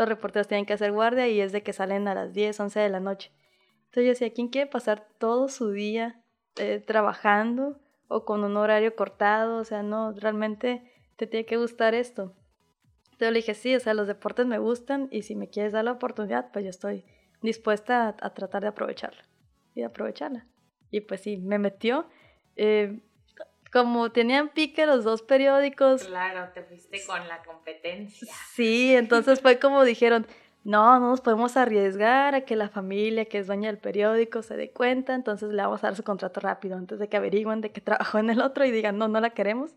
Los 0.00 0.09
reporteros 0.09 0.49
tienen 0.49 0.64
que 0.64 0.73
hacer 0.73 0.92
guardia 0.92 1.28
y 1.28 1.42
es 1.42 1.52
de 1.52 1.63
que 1.63 1.75
salen 1.75 2.08
a 2.08 2.15
las 2.15 2.32
10, 2.32 2.58
11 2.58 2.80
de 2.80 2.89
la 2.89 3.00
noche. 3.00 3.30
Entonces 3.80 4.04
yo 4.04 4.08
decía, 4.08 4.32
¿quién 4.32 4.49
quiere 4.49 4.67
pasar 4.67 5.06
todo 5.19 5.50
su 5.50 5.73
día 5.73 6.23
eh, 6.56 6.78
trabajando 6.78 7.78
o 8.08 8.25
con 8.25 8.43
un 8.43 8.56
horario 8.56 8.97
cortado? 8.97 9.58
O 9.58 9.65
sea, 9.65 9.82
no, 9.82 10.13
realmente 10.13 10.91
te 11.17 11.26
tiene 11.26 11.45
que 11.45 11.58
gustar 11.58 11.95
esto. 11.95 12.34
Entonces 13.13 13.30
le 13.30 13.39
dije, 13.41 13.52
sí, 13.52 13.76
o 13.76 13.80
sea, 13.80 13.93
los 13.93 14.06
deportes 14.06 14.47
me 14.47 14.56
gustan 14.56 15.08
y 15.10 15.21
si 15.21 15.36
me 15.36 15.50
quieres 15.50 15.75
dar 15.75 15.84
la 15.84 15.93
oportunidad, 15.93 16.50
pues 16.50 16.65
yo 16.65 16.71
estoy 16.71 17.04
dispuesta 17.43 18.17
a, 18.19 18.32
tratar 18.32 18.63
de 18.63 18.69
aprovecharla 18.69 19.28
y 19.75 19.80
de 19.80 19.86
aprovecharla. 19.86 20.47
Y 20.91 21.02
pues 21.02 21.21
sí, 21.21 21.36
me 21.36 21.58
metió. 21.58 22.08
Eh, 22.56 23.02
como 23.73 24.11
tenían 24.11 24.49
pique 24.49 24.87
los 24.87 25.04
dos 25.04 25.23
periódicos. 25.23 26.04
Claro, 26.04 26.50
te 26.52 26.63
fuiste 26.63 27.04
con 27.06 27.26
la 27.28 27.43
competencia. 27.43 28.33
Sí, 28.52 28.95
entonces 28.95 29.41
fue 29.41 29.59
como 29.59 29.85
dijeron, 29.85 30.26
no, 30.65 31.00
no 31.00 31.11
nos 31.11 31.21
podemos 31.21 31.56
arriesgar 31.56 32.35
a 32.35 32.43
que 32.43 32.56
la 32.56 32.69
familia 32.69 33.25
que 33.25 33.39
es 33.39 33.47
dueña 33.47 33.69
del 33.69 33.78
periódico 33.78 34.43
se 34.43 34.56
dé 34.56 34.71
cuenta, 34.71 35.15
entonces 35.15 35.50
le 35.50 35.63
vamos 35.63 35.83
a 35.83 35.89
dar 35.89 35.97
su 35.97 36.02
contrato 36.02 36.41
rápido 36.41 36.76
antes 36.76 36.99
de 36.99 37.09
que 37.09 37.17
averigüen 37.17 37.61
de 37.61 37.73
que 37.73 37.80
trabajó 37.80 38.19
en 38.19 38.30
el 38.30 38.41
otro 38.41 38.65
y 38.65 38.71
digan, 38.71 38.99
no, 38.99 39.09
no 39.09 39.21
la 39.21 39.30
queremos. 39.30 39.75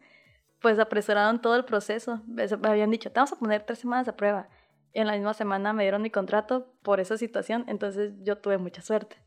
Pues 0.59 0.79
apresuraron 0.79 1.41
todo 1.41 1.55
el 1.55 1.65
proceso. 1.65 2.21
Me 2.25 2.47
habían 2.67 2.89
dicho, 2.89 3.11
te 3.11 3.19
vamos 3.19 3.33
a 3.33 3.35
poner 3.37 3.63
tres 3.63 3.79
semanas 3.79 4.05
de 4.05 4.13
prueba 4.13 4.47
en 4.93 5.07
la 5.07 5.13
misma 5.13 5.33
semana 5.33 5.73
me 5.73 5.83
dieron 5.83 6.01
mi 6.01 6.09
contrato 6.09 6.71
por 6.83 6.99
esa 6.99 7.17
situación, 7.17 7.65
entonces 7.67 8.13
yo 8.21 8.37
tuve 8.37 8.57
mucha 8.57 8.81
suerte. 8.81 9.17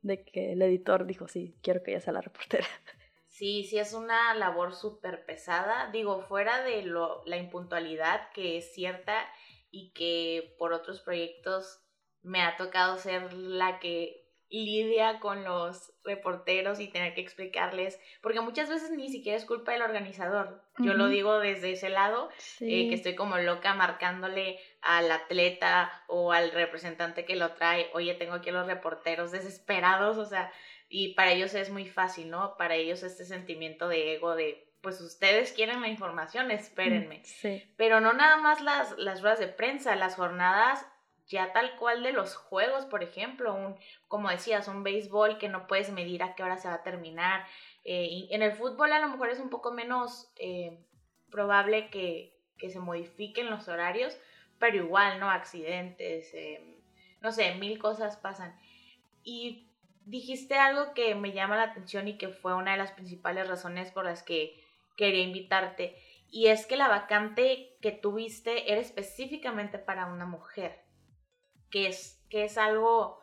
De 0.00 0.24
que 0.24 0.52
el 0.52 0.62
editor 0.62 1.06
dijo, 1.06 1.26
sí, 1.26 1.56
quiero 1.60 1.82
que 1.82 1.90
ella 1.90 2.00
sea 2.00 2.12
la 2.12 2.20
reportera. 2.20 2.66
Sí, 3.38 3.62
sí, 3.62 3.78
es 3.78 3.92
una 3.92 4.34
labor 4.34 4.74
súper 4.74 5.24
pesada. 5.24 5.90
Digo, 5.92 6.22
fuera 6.22 6.64
de 6.64 6.82
lo, 6.82 7.22
la 7.24 7.36
impuntualidad 7.36 8.32
que 8.32 8.58
es 8.58 8.74
cierta 8.74 9.14
y 9.70 9.92
que 9.92 10.56
por 10.58 10.72
otros 10.72 11.02
proyectos 11.02 11.80
me 12.22 12.42
ha 12.42 12.56
tocado 12.56 12.98
ser 12.98 13.32
la 13.32 13.78
que 13.78 14.24
lidia 14.50 15.20
con 15.20 15.44
los 15.44 15.92
reporteros 16.02 16.80
y 16.80 16.88
tener 16.88 17.14
que 17.14 17.20
explicarles, 17.20 18.00
porque 18.22 18.40
muchas 18.40 18.68
veces 18.68 18.90
ni 18.90 19.08
siquiera 19.08 19.38
es 19.38 19.44
culpa 19.44 19.70
del 19.70 19.82
organizador. 19.82 20.64
Yo 20.78 20.94
lo 20.94 21.06
digo 21.06 21.38
desde 21.38 21.72
ese 21.72 21.90
lado, 21.90 22.30
eh, 22.60 22.88
que 22.88 22.94
estoy 22.94 23.14
como 23.14 23.38
loca 23.38 23.74
marcándole 23.74 24.58
al 24.80 25.12
atleta 25.12 25.92
o 26.08 26.32
al 26.32 26.50
representante 26.50 27.24
que 27.24 27.36
lo 27.36 27.52
trae, 27.52 27.88
oye, 27.92 28.14
tengo 28.14 28.34
aquí 28.34 28.48
a 28.48 28.54
los 28.54 28.66
reporteros 28.66 29.30
desesperados, 29.30 30.16
o 30.16 30.24
sea, 30.24 30.50
y 30.88 31.14
para 31.14 31.32
ellos 31.32 31.54
es 31.54 31.70
muy 31.70 31.86
fácil, 31.86 32.30
¿no? 32.30 32.56
Para 32.56 32.74
ellos 32.74 33.02
este 33.02 33.24
sentimiento 33.24 33.88
de 33.88 34.14
ego 34.14 34.34
de 34.34 34.64
pues 34.80 35.00
ustedes 35.00 35.52
quieren 35.52 35.80
la 35.80 35.88
información, 35.88 36.50
espérenme. 36.50 37.22
Pero 37.76 38.00
no 38.00 38.12
nada 38.12 38.36
más 38.36 38.60
las, 38.60 38.96
las 38.96 39.22
ruedas 39.22 39.40
de 39.40 39.48
prensa, 39.48 39.96
las 39.96 40.14
jornadas 40.14 40.86
ya 41.28 41.52
tal 41.52 41.76
cual 41.76 42.02
de 42.02 42.12
los 42.12 42.36
juegos, 42.36 42.86
por 42.86 43.02
ejemplo, 43.02 43.54
un, 43.54 43.76
como 44.08 44.30
decías, 44.30 44.66
un 44.66 44.82
béisbol 44.82 45.38
que 45.38 45.48
no 45.48 45.66
puedes 45.66 45.90
medir 45.90 46.22
a 46.22 46.34
qué 46.34 46.42
hora 46.42 46.56
se 46.56 46.68
va 46.68 46.74
a 46.74 46.82
terminar. 46.82 47.46
Eh, 47.84 48.28
en 48.30 48.42
el 48.42 48.52
fútbol 48.52 48.92
a 48.92 48.98
lo 48.98 49.08
mejor 49.08 49.28
es 49.28 49.38
un 49.38 49.50
poco 49.50 49.70
menos 49.70 50.32
eh, 50.36 50.78
probable 51.30 51.90
que, 51.90 52.34
se 52.58 52.80
modifiquen 52.80 53.50
los 53.50 53.68
horarios, 53.68 54.18
pero 54.58 54.78
igual, 54.78 55.20
¿no? 55.20 55.30
Accidentes, 55.30 56.34
eh, 56.34 56.60
no 57.20 57.30
sé, 57.30 57.54
mil 57.54 57.78
cosas 57.78 58.16
pasan. 58.16 58.58
Y 59.22 59.67
dijiste 60.08 60.54
algo 60.54 60.94
que 60.94 61.14
me 61.14 61.32
llama 61.32 61.56
la 61.56 61.64
atención 61.64 62.08
y 62.08 62.16
que 62.16 62.28
fue 62.28 62.54
una 62.54 62.72
de 62.72 62.78
las 62.78 62.92
principales 62.92 63.46
razones 63.46 63.92
por 63.92 64.06
las 64.06 64.22
que 64.22 64.58
quería 64.96 65.22
invitarte. 65.22 65.96
Y 66.30 66.46
es 66.46 66.66
que 66.66 66.76
la 66.76 66.88
vacante 66.88 67.76
que 67.82 67.92
tuviste 67.92 68.72
era 68.72 68.80
específicamente 68.80 69.78
para 69.78 70.06
una 70.06 70.26
mujer 70.26 70.82
que 71.70 71.88
es, 71.88 72.24
que 72.30 72.44
es 72.44 72.56
algo 72.56 73.20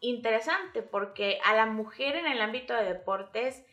interesante 0.00 0.82
porque 0.82 1.38
a 1.44 1.54
la 1.54 1.66
mujer 1.66 2.16
en 2.16 2.26
el 2.26 2.40
ámbito 2.42 2.74
de 2.74 2.84
deportes, 2.84 3.64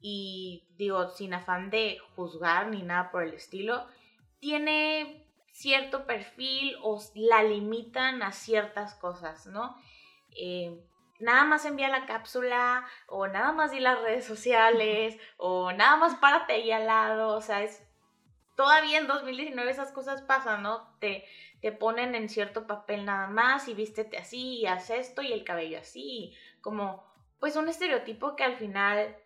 y 0.00 0.64
digo, 0.76 1.08
sin 1.08 1.32
afán 1.32 1.70
de 1.70 1.98
juzgar 2.16 2.68
ni 2.68 2.82
nada 2.82 3.10
por 3.10 3.22
el 3.22 3.34
estilo, 3.34 3.86
tiene 4.40 5.26
cierto 5.52 6.06
perfil 6.06 6.76
o 6.82 7.00
la 7.14 7.44
limitan 7.44 8.22
a 8.22 8.32
ciertas 8.32 8.94
cosas, 8.96 9.46
¿no? 9.46 9.76
Eh, 10.36 10.84
nada 11.20 11.44
más 11.44 11.64
envía 11.64 11.88
la 11.88 12.06
cápsula 12.06 12.86
o 13.06 13.26
nada 13.26 13.52
más 13.52 13.70
di 13.70 13.80
las 13.80 14.00
redes 14.00 14.24
sociales 14.24 15.18
o 15.36 15.72
nada 15.72 15.96
más 15.96 16.16
párate 16.16 16.54
ahí 16.54 16.70
al 16.70 16.86
lado, 16.86 17.36
o 17.36 17.40
sea, 17.40 17.62
es 17.62 17.82
todavía 18.56 18.98
en 18.98 19.06
2019 19.06 19.70
esas 19.70 19.92
cosas 19.92 20.22
pasan, 20.22 20.62
¿no? 20.62 20.96
Te, 21.00 21.24
te 21.60 21.72
ponen 21.72 22.14
en 22.14 22.28
cierto 22.28 22.66
papel 22.66 23.04
nada 23.04 23.28
más 23.28 23.68
y 23.68 23.74
vístete 23.74 24.18
así 24.18 24.58
y 24.60 24.66
haz 24.66 24.90
esto 24.90 25.22
y 25.22 25.32
el 25.32 25.44
cabello 25.44 25.78
así, 25.78 26.36
como 26.60 27.04
pues 27.40 27.56
un 27.56 27.68
estereotipo 27.68 28.36
que 28.36 28.44
al 28.44 28.56
final 28.56 29.16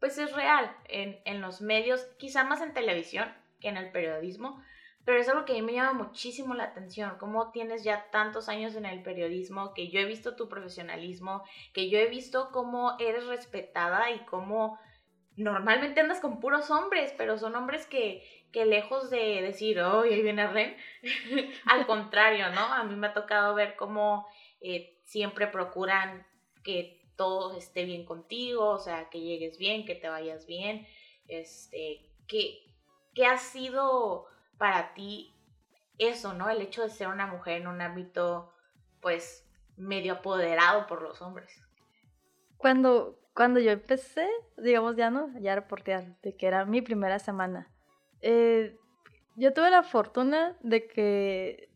pues 0.00 0.16
es 0.18 0.32
real 0.32 0.76
en, 0.84 1.20
en 1.24 1.40
los 1.40 1.60
medios, 1.60 2.04
quizá 2.18 2.44
más 2.44 2.60
en 2.60 2.72
televisión 2.72 3.32
que 3.60 3.68
en 3.68 3.76
el 3.76 3.90
periodismo, 3.90 4.62
pero 5.08 5.20
es 5.22 5.28
algo 5.30 5.46
que 5.46 5.52
a 5.52 5.54
mí 5.54 5.62
me 5.62 5.72
llama 5.72 5.94
muchísimo 5.94 6.52
la 6.52 6.64
atención, 6.64 7.16
cómo 7.18 7.50
tienes 7.50 7.82
ya 7.82 8.10
tantos 8.10 8.50
años 8.50 8.74
en 8.74 8.84
el 8.84 9.02
periodismo, 9.02 9.72
que 9.72 9.88
yo 9.88 10.00
he 10.00 10.04
visto 10.04 10.36
tu 10.36 10.50
profesionalismo, 10.50 11.44
que 11.72 11.88
yo 11.88 11.98
he 11.98 12.10
visto 12.10 12.50
cómo 12.52 12.94
eres 12.98 13.26
respetada 13.26 14.10
y 14.10 14.18
cómo 14.26 14.78
normalmente 15.34 16.02
andas 16.02 16.20
con 16.20 16.40
puros 16.40 16.70
hombres, 16.70 17.14
pero 17.16 17.38
son 17.38 17.56
hombres 17.56 17.86
que, 17.86 18.22
que 18.52 18.66
lejos 18.66 19.08
de 19.08 19.40
decir, 19.40 19.80
oh, 19.80 20.02
ahí 20.02 20.20
viene 20.20 20.46
Ren, 20.46 20.76
al 21.64 21.86
contrario, 21.86 22.50
¿no? 22.50 22.60
A 22.60 22.84
mí 22.84 22.94
me 22.94 23.06
ha 23.06 23.14
tocado 23.14 23.54
ver 23.54 23.76
cómo 23.76 24.28
eh, 24.60 25.00
siempre 25.04 25.46
procuran 25.46 26.26
que 26.62 27.00
todo 27.16 27.56
esté 27.56 27.86
bien 27.86 28.04
contigo, 28.04 28.66
o 28.66 28.78
sea, 28.78 29.08
que 29.08 29.22
llegues 29.22 29.56
bien, 29.56 29.86
que 29.86 29.94
te 29.94 30.10
vayas 30.10 30.46
bien, 30.46 30.86
este, 31.28 32.10
que, 32.26 32.58
que 33.14 33.24
ha 33.24 33.38
sido 33.38 34.26
para 34.58 34.92
ti 34.94 35.34
eso, 35.98 36.34
¿no? 36.34 36.50
El 36.50 36.60
hecho 36.60 36.82
de 36.82 36.90
ser 36.90 37.08
una 37.08 37.26
mujer 37.26 37.60
en 37.60 37.68
un 37.68 37.80
ámbito, 37.80 38.52
pues, 39.00 39.48
medio 39.76 40.14
apoderado 40.14 40.86
por 40.86 41.02
los 41.02 41.22
hombres. 41.22 41.50
Cuando, 42.56 43.18
cuando 43.34 43.60
yo 43.60 43.70
empecé, 43.70 44.28
digamos 44.56 44.96
ya, 44.96 45.10
¿no? 45.10 45.30
Ya 45.40 45.54
reportear, 45.54 46.20
de 46.22 46.36
que 46.36 46.46
era 46.46 46.64
mi 46.64 46.82
primera 46.82 47.18
semana. 47.18 47.72
Eh, 48.20 48.76
yo 49.36 49.54
tuve 49.54 49.70
la 49.70 49.84
fortuna 49.84 50.56
de 50.60 50.88
que 50.88 51.70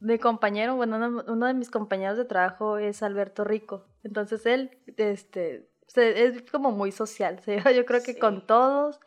mi 0.00 0.18
compañero, 0.18 0.76
bueno, 0.76 0.96
uno, 1.26 1.46
de 1.46 1.54
mis 1.54 1.70
compañeros 1.70 2.18
de 2.18 2.24
trabajo 2.24 2.78
es 2.78 3.02
Alberto 3.02 3.44
Rico. 3.44 3.86
Entonces 4.02 4.44
él, 4.46 4.82
este, 4.96 5.70
es 5.96 6.42
como 6.50 6.72
muy 6.72 6.92
social. 6.92 7.40
Yo 7.74 7.84
creo 7.84 8.02
que 8.02 8.18
con 8.18 8.46
todos. 8.46 9.00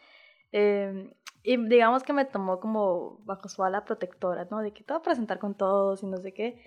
Eh, 0.54 1.14
y 1.48 1.56
digamos 1.56 2.04
que 2.04 2.12
me 2.12 2.26
tomó 2.26 2.60
como 2.60 3.22
bajo 3.24 3.48
su 3.48 3.64
ala 3.64 3.86
protectora, 3.86 4.50
¿no? 4.52 4.60
De 4.60 4.74
que 4.74 4.84
te 4.84 4.92
voy 4.92 5.00
a 5.00 5.04
presentar 5.04 5.40
con 5.40 5.56
todos 5.56 6.04
y 6.04 6.06
no 6.06 6.18
sé 6.18 6.34
qué. 6.34 6.62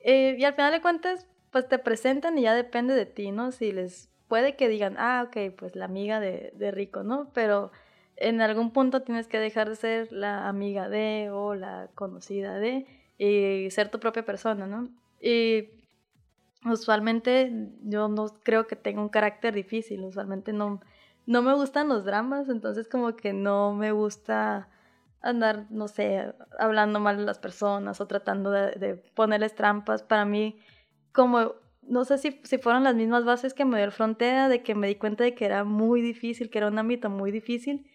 Eh, 0.00 0.36
y 0.38 0.44
al 0.44 0.54
final 0.54 0.72
de 0.72 0.80
cuentas, 0.80 1.26
pues 1.50 1.68
te 1.68 1.78
presentan 1.78 2.38
y 2.38 2.42
ya 2.42 2.54
depende 2.54 2.94
de 2.94 3.04
ti, 3.04 3.32
¿no? 3.32 3.52
Si 3.52 3.70
les 3.70 4.08
puede 4.26 4.56
que 4.56 4.68
digan, 4.68 4.96
ah, 4.98 5.26
ok, 5.28 5.54
pues 5.58 5.76
la 5.76 5.84
amiga 5.84 6.20
de, 6.20 6.54
de 6.56 6.70
Rico, 6.70 7.02
¿no? 7.02 7.28
Pero 7.34 7.70
en 8.16 8.40
algún 8.40 8.70
punto 8.70 9.02
tienes 9.02 9.28
que 9.28 9.38
dejar 9.38 9.68
de 9.68 9.76
ser 9.76 10.10
la 10.10 10.48
amiga 10.48 10.88
de 10.88 11.28
o 11.30 11.54
la 11.54 11.90
conocida 11.94 12.56
de 12.58 12.86
y 13.18 13.70
ser 13.72 13.90
tu 13.90 14.00
propia 14.00 14.24
persona, 14.24 14.66
¿no? 14.66 14.88
Y 15.20 15.68
usualmente 16.64 17.52
yo 17.82 18.08
no 18.08 18.28
creo 18.42 18.66
que 18.66 18.74
tenga 18.74 19.02
un 19.02 19.10
carácter 19.10 19.52
difícil, 19.52 20.02
usualmente 20.02 20.54
no 20.54 20.80
no 21.26 21.42
me 21.42 21.54
gustan 21.54 21.88
los 21.88 22.04
dramas, 22.04 22.48
entonces 22.48 22.88
como 22.88 23.16
que 23.16 23.32
no 23.32 23.74
me 23.74 23.92
gusta 23.92 24.68
andar, 25.22 25.66
no 25.70 25.88
sé, 25.88 26.32
hablando 26.58 27.00
mal 27.00 27.16
de 27.16 27.24
las 27.24 27.38
personas 27.38 28.00
o 28.00 28.06
tratando 28.06 28.50
de, 28.50 29.02
ponerles 29.14 29.54
trampas. 29.54 30.02
Para 30.02 30.26
mí, 30.26 30.58
como, 31.12 31.54
no 31.82 32.04
sé 32.04 32.18
si, 32.18 32.40
si 32.44 32.58
fueron 32.58 32.84
las 32.84 32.94
mismas 32.94 33.24
bases 33.24 33.54
que 33.54 33.64
me 33.64 33.78
dio 33.78 33.86
el 33.86 33.92
frontera, 33.92 34.48
de 34.48 34.62
que 34.62 34.74
me 34.74 34.86
di 34.86 34.96
cuenta 34.96 35.24
de 35.24 35.34
que 35.34 35.46
era 35.46 35.64
muy 35.64 36.02
difícil, 36.02 36.50
que 36.50 36.58
era 36.58 36.68
un 36.68 36.78
ámbito 36.78 37.08
muy 37.08 37.30
difícil. 37.30 37.90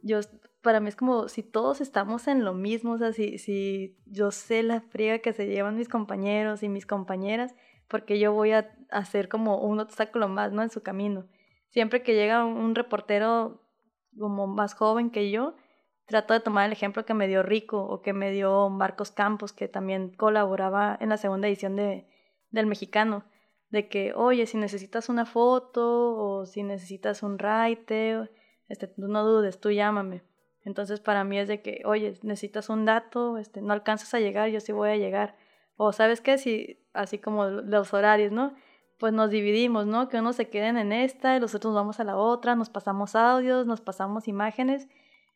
Yo, 0.00 0.18
para 0.60 0.80
mí 0.80 0.88
es 0.88 0.96
como 0.96 1.28
si 1.28 1.44
todos 1.44 1.80
estamos 1.80 2.26
en 2.26 2.44
lo 2.44 2.52
mismo, 2.52 2.92
o 2.92 2.98
sea, 2.98 3.12
si, 3.12 3.96
yo 4.06 4.32
sé 4.32 4.64
la 4.64 4.80
friega 4.80 5.20
que 5.20 5.32
se 5.32 5.46
llevan 5.46 5.76
mis 5.76 5.88
compañeros 5.88 6.64
y 6.64 6.68
mis 6.68 6.86
compañeras, 6.86 7.54
porque 7.86 8.18
yo 8.18 8.32
voy 8.32 8.52
a 8.52 8.72
hacer 8.90 9.28
como 9.28 9.58
un 9.58 9.78
obstáculo 9.78 10.28
más, 10.28 10.50
¿no? 10.50 10.62
En 10.62 10.70
su 10.70 10.82
camino 10.82 11.28
siempre 11.72 12.02
que 12.02 12.14
llega 12.14 12.44
un 12.44 12.74
reportero 12.74 13.62
como 14.18 14.46
más 14.46 14.74
joven 14.74 15.10
que 15.10 15.30
yo, 15.30 15.56
trato 16.06 16.34
de 16.34 16.40
tomar 16.40 16.66
el 16.66 16.72
ejemplo 16.72 17.04
que 17.04 17.14
me 17.14 17.26
dio 17.26 17.42
Rico 17.42 17.82
o 17.82 18.02
que 18.02 18.12
me 18.12 18.30
dio 18.30 18.68
Marcos 18.68 19.10
Campos, 19.10 19.52
que 19.52 19.68
también 19.68 20.10
colaboraba 20.10 20.96
en 21.00 21.08
la 21.08 21.16
segunda 21.16 21.48
edición 21.48 21.74
de, 21.74 22.06
del 22.50 22.66
Mexicano, 22.66 23.24
de 23.70 23.88
que, 23.88 24.12
oye, 24.14 24.46
si 24.46 24.58
necesitas 24.58 25.08
una 25.08 25.24
foto 25.24 26.14
o 26.16 26.44
si 26.44 26.62
necesitas 26.62 27.22
un 27.22 27.38
writer, 27.38 28.30
este, 28.68 28.92
no 28.98 29.24
dudes, 29.24 29.58
tú 29.58 29.70
llámame. 29.70 30.22
Entonces 30.64 31.00
para 31.00 31.24
mí 31.24 31.38
es 31.38 31.48
de 31.48 31.62
que, 31.62 31.82
oye, 31.86 32.14
necesitas 32.22 32.68
un 32.68 32.84
dato, 32.84 33.38
este, 33.38 33.62
no 33.62 33.72
alcanzas 33.72 34.12
a 34.12 34.20
llegar, 34.20 34.50
yo 34.50 34.60
sí 34.60 34.72
voy 34.72 34.90
a 34.90 34.96
llegar. 34.96 35.36
O 35.76 35.92
sabes 35.92 36.20
qué, 36.20 36.36
si, 36.36 36.78
así 36.92 37.18
como 37.18 37.46
los 37.46 37.94
horarios, 37.94 38.30
¿no? 38.30 38.54
Pues 39.02 39.12
nos 39.12 39.30
dividimos, 39.30 39.84
¿no? 39.84 40.08
Que 40.08 40.20
unos 40.20 40.36
se 40.36 40.48
queden 40.48 40.78
en 40.78 40.92
esta 40.92 41.36
y 41.36 41.40
los 41.40 41.56
otros 41.56 41.74
vamos 41.74 41.98
a 41.98 42.04
la 42.04 42.16
otra, 42.16 42.54
nos 42.54 42.70
pasamos 42.70 43.16
audios, 43.16 43.66
nos 43.66 43.80
pasamos 43.80 44.28
imágenes 44.28 44.86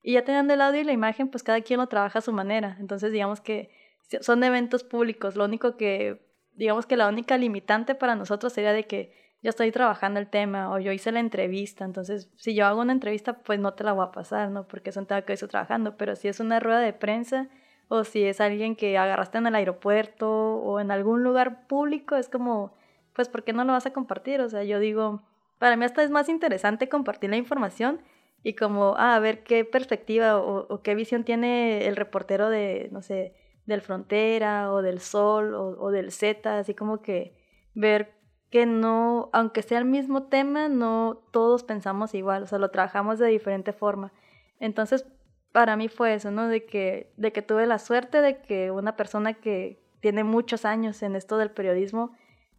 y 0.05 0.13
ya 0.13 0.25
teniendo 0.25 0.55
el 0.55 0.61
audio 0.61 0.83
y 0.83 0.85
la 0.85 0.93
imagen, 0.93 1.27
pues 1.27 1.43
cada 1.43 1.61
quien 1.63 1.81
lo 1.81 1.89
trabaja 1.89 2.21
a 2.21 2.23
su 2.23 2.33
manera. 2.33 2.77
Entonces, 2.79 3.11
digamos 3.11 3.41
que 3.41 3.73
son 4.21 4.45
eventos 4.45 4.85
públicos, 4.85 5.35
lo 5.35 5.45
único 5.45 5.77
que, 5.77 6.31
digamos 6.53 6.87
que 6.87 6.97
la 6.97 7.09
única 7.09 7.37
limitante 7.39 7.97
para 7.97 8.15
nosotros 8.15 8.53
sería 8.53 8.73
de 8.73 8.85
que 8.85 9.13
yo 9.43 9.51
estoy 9.51 9.73
trabajando 9.73 10.21
el 10.21 10.29
tema 10.29 10.71
o 10.71 10.79
yo 10.79 10.93
hice 10.93 11.11
la 11.11 11.19
entrevista, 11.19 11.85
entonces 11.85 12.31
si 12.37 12.55
yo 12.55 12.67
hago 12.67 12.83
una 12.83 12.93
entrevista, 12.93 13.39
pues 13.43 13.59
no 13.59 13.75
te 13.75 13.83
la 13.83 13.95
voy 13.95 14.07
a 14.07 14.13
pasar, 14.13 14.49
¿no? 14.49 14.69
Porque 14.69 14.91
es 14.91 14.97
un 14.97 15.07
tema 15.07 15.23
que 15.23 15.33
estoy 15.33 15.49
trabajando, 15.49 15.97
pero 15.97 16.15
si 16.15 16.29
es 16.29 16.39
una 16.39 16.61
rueda 16.61 16.79
de 16.79 16.93
prensa 16.93 17.49
o 17.89 18.05
si 18.05 18.23
es 18.23 18.41
alguien 18.41 18.77
que 18.77 18.97
agarraste 18.97 19.39
en 19.39 19.49
el 19.49 19.57
aeropuerto 19.57 20.31
o 20.31 20.79
en 20.79 20.93
algún 20.93 21.25
lugar 21.25 21.67
público, 21.67 22.15
es 22.15 22.29
como 22.29 22.77
pues 23.17 23.31
¿por 23.31 23.43
qué 23.45 23.55
no 23.55 23.65
lo 23.65 23.73
vas 23.73 23.87
a 23.87 23.95
compartir? 23.95 24.43
O 24.43 24.49
sea, 24.51 24.63
yo 24.63 24.79
digo, 24.79 25.23
para 25.59 25.75
mí 25.77 25.87
hasta 25.87 26.03
es 26.03 26.11
más 26.11 26.29
interesante 26.29 26.89
compartir 26.91 27.31
la 27.31 27.39
información 27.39 28.03
y 28.43 28.55
como, 28.55 28.95
ah, 28.99 29.17
a 29.17 29.21
ver 29.21 29.43
qué 29.43 29.65
perspectiva 29.65 30.39
o, 30.39 30.83
qué 30.83 30.95
visión 30.95 31.25
tiene 31.25 31.89
el 31.89 31.97
reportero 31.97 32.51
de, 32.51 32.91
no 32.93 33.01
sé, 33.01 33.35
del 33.65 33.81
Frontera 33.81 34.71
o 34.71 34.83
del 34.83 35.01
Sol 35.01 35.55
o, 35.55 35.91
del 35.91 36.13
Z, 36.13 36.59
así 36.59 36.75
como 36.75 37.01
que 37.01 37.35
ver 37.75 38.13
que 38.51 38.67
no, 38.67 39.31
aunque 39.33 39.63
sea 39.63 39.79
el 39.79 39.87
mismo 39.87 40.25
tema, 40.25 40.69
no 40.69 41.25
todos 41.33 41.65
pensamos 41.65 42.15
igual, 42.15 42.43
o 42.45 42.47
sea, 42.47 42.59
lo 42.59 42.71
trabajamos 42.71 43.19
de 43.19 43.27
diferente 43.29 43.73
forma. 43.73 44.13
Entonces, 44.61 45.07
para 45.53 45.75
mí 45.77 45.89
fue 45.89 46.15
eso, 46.15 46.31
¿no? 46.31 46.49
De 46.49 46.67
que, 46.67 47.13
de 47.17 47.33
que 47.33 47.43
tuve 47.43 47.67
la 47.67 47.79
suerte 47.79 48.21
de 48.21 48.43
que 48.43 48.71
una 48.71 48.95
persona 48.95 49.33
que 49.33 49.83
tiene 50.01 50.23
muchos 50.23 50.67
años 50.67 51.03
en 51.03 51.17
esto 51.17 51.39
del 51.39 51.51
periodismo, 51.51 52.15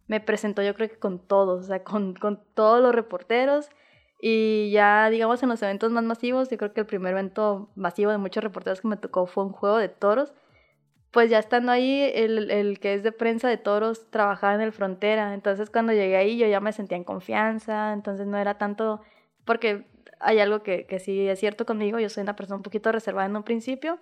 me 0.08 0.20
presentó 0.20 0.62
yo 0.62 0.74
creo 0.74 0.88
que 0.88 0.98
con 0.98 1.20
todos, 1.20 1.64
o 1.64 1.66
sea, 1.68 1.84
con, 1.84 2.14
con 2.14 2.42
todos 2.54 2.82
los 2.82 2.94
reporteros. 2.94 3.68
Y 4.20 4.70
ya, 4.72 5.08
digamos, 5.10 5.42
en 5.42 5.50
los 5.50 5.62
eventos 5.62 5.92
más 5.92 6.02
masivos, 6.02 6.50
yo 6.50 6.58
creo 6.58 6.72
que 6.72 6.80
el 6.80 6.86
primer 6.86 7.12
evento 7.12 7.70
masivo 7.76 8.10
de 8.10 8.18
muchos 8.18 8.42
reporteros 8.42 8.80
que 8.80 8.88
me 8.88 8.96
tocó 8.96 9.26
fue 9.26 9.44
un 9.44 9.52
juego 9.52 9.76
de 9.76 9.88
toros. 9.88 10.32
Pues 11.12 11.30
ya 11.30 11.38
estando 11.38 11.70
ahí, 11.72 12.10
el, 12.14 12.50
el 12.50 12.80
que 12.80 12.94
es 12.94 13.02
de 13.02 13.12
prensa 13.12 13.48
de 13.48 13.58
toros 13.58 14.10
trabajaba 14.10 14.54
en 14.54 14.62
el 14.62 14.72
frontera. 14.72 15.34
Entonces, 15.34 15.70
cuando 15.70 15.92
llegué 15.92 16.16
ahí, 16.16 16.38
yo 16.38 16.46
ya 16.46 16.60
me 16.60 16.72
sentía 16.72 16.96
en 16.96 17.04
confianza. 17.04 17.92
Entonces, 17.92 18.26
no 18.26 18.38
era 18.38 18.58
tanto. 18.58 19.00
Porque 19.44 19.86
hay 20.20 20.40
algo 20.40 20.62
que, 20.62 20.86
que 20.86 20.98
sí 20.98 21.28
es 21.28 21.38
cierto 21.38 21.66
conmigo. 21.66 21.98
Yo 22.00 22.08
soy 22.08 22.22
una 22.22 22.34
persona 22.34 22.56
un 22.56 22.62
poquito 22.62 22.90
reservada 22.92 23.26
en 23.26 23.36
un 23.36 23.44
principio. 23.44 23.98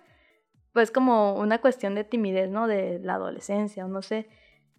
Pues, 0.73 0.89
como 0.91 1.35
una 1.35 1.59
cuestión 1.59 1.95
de 1.95 2.03
timidez, 2.05 2.49
¿no? 2.49 2.67
De 2.67 2.99
la 2.99 3.15
adolescencia, 3.15 3.85
o 3.85 3.87
no 3.89 4.01
sé 4.01 4.27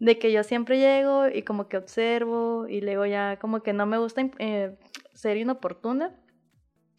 de 0.00 0.18
que 0.18 0.32
yo 0.32 0.44
siempre 0.44 0.78
llego 0.78 1.28
y 1.28 1.42
como 1.42 1.68
que 1.68 1.76
observo 1.76 2.66
y 2.68 2.80
luego 2.80 3.06
ya 3.06 3.38
como 3.40 3.62
que 3.62 3.72
no 3.72 3.86
me 3.86 3.98
gusta 3.98 4.28
eh, 4.38 4.76
ser 5.12 5.36
inoportuna. 5.36 6.14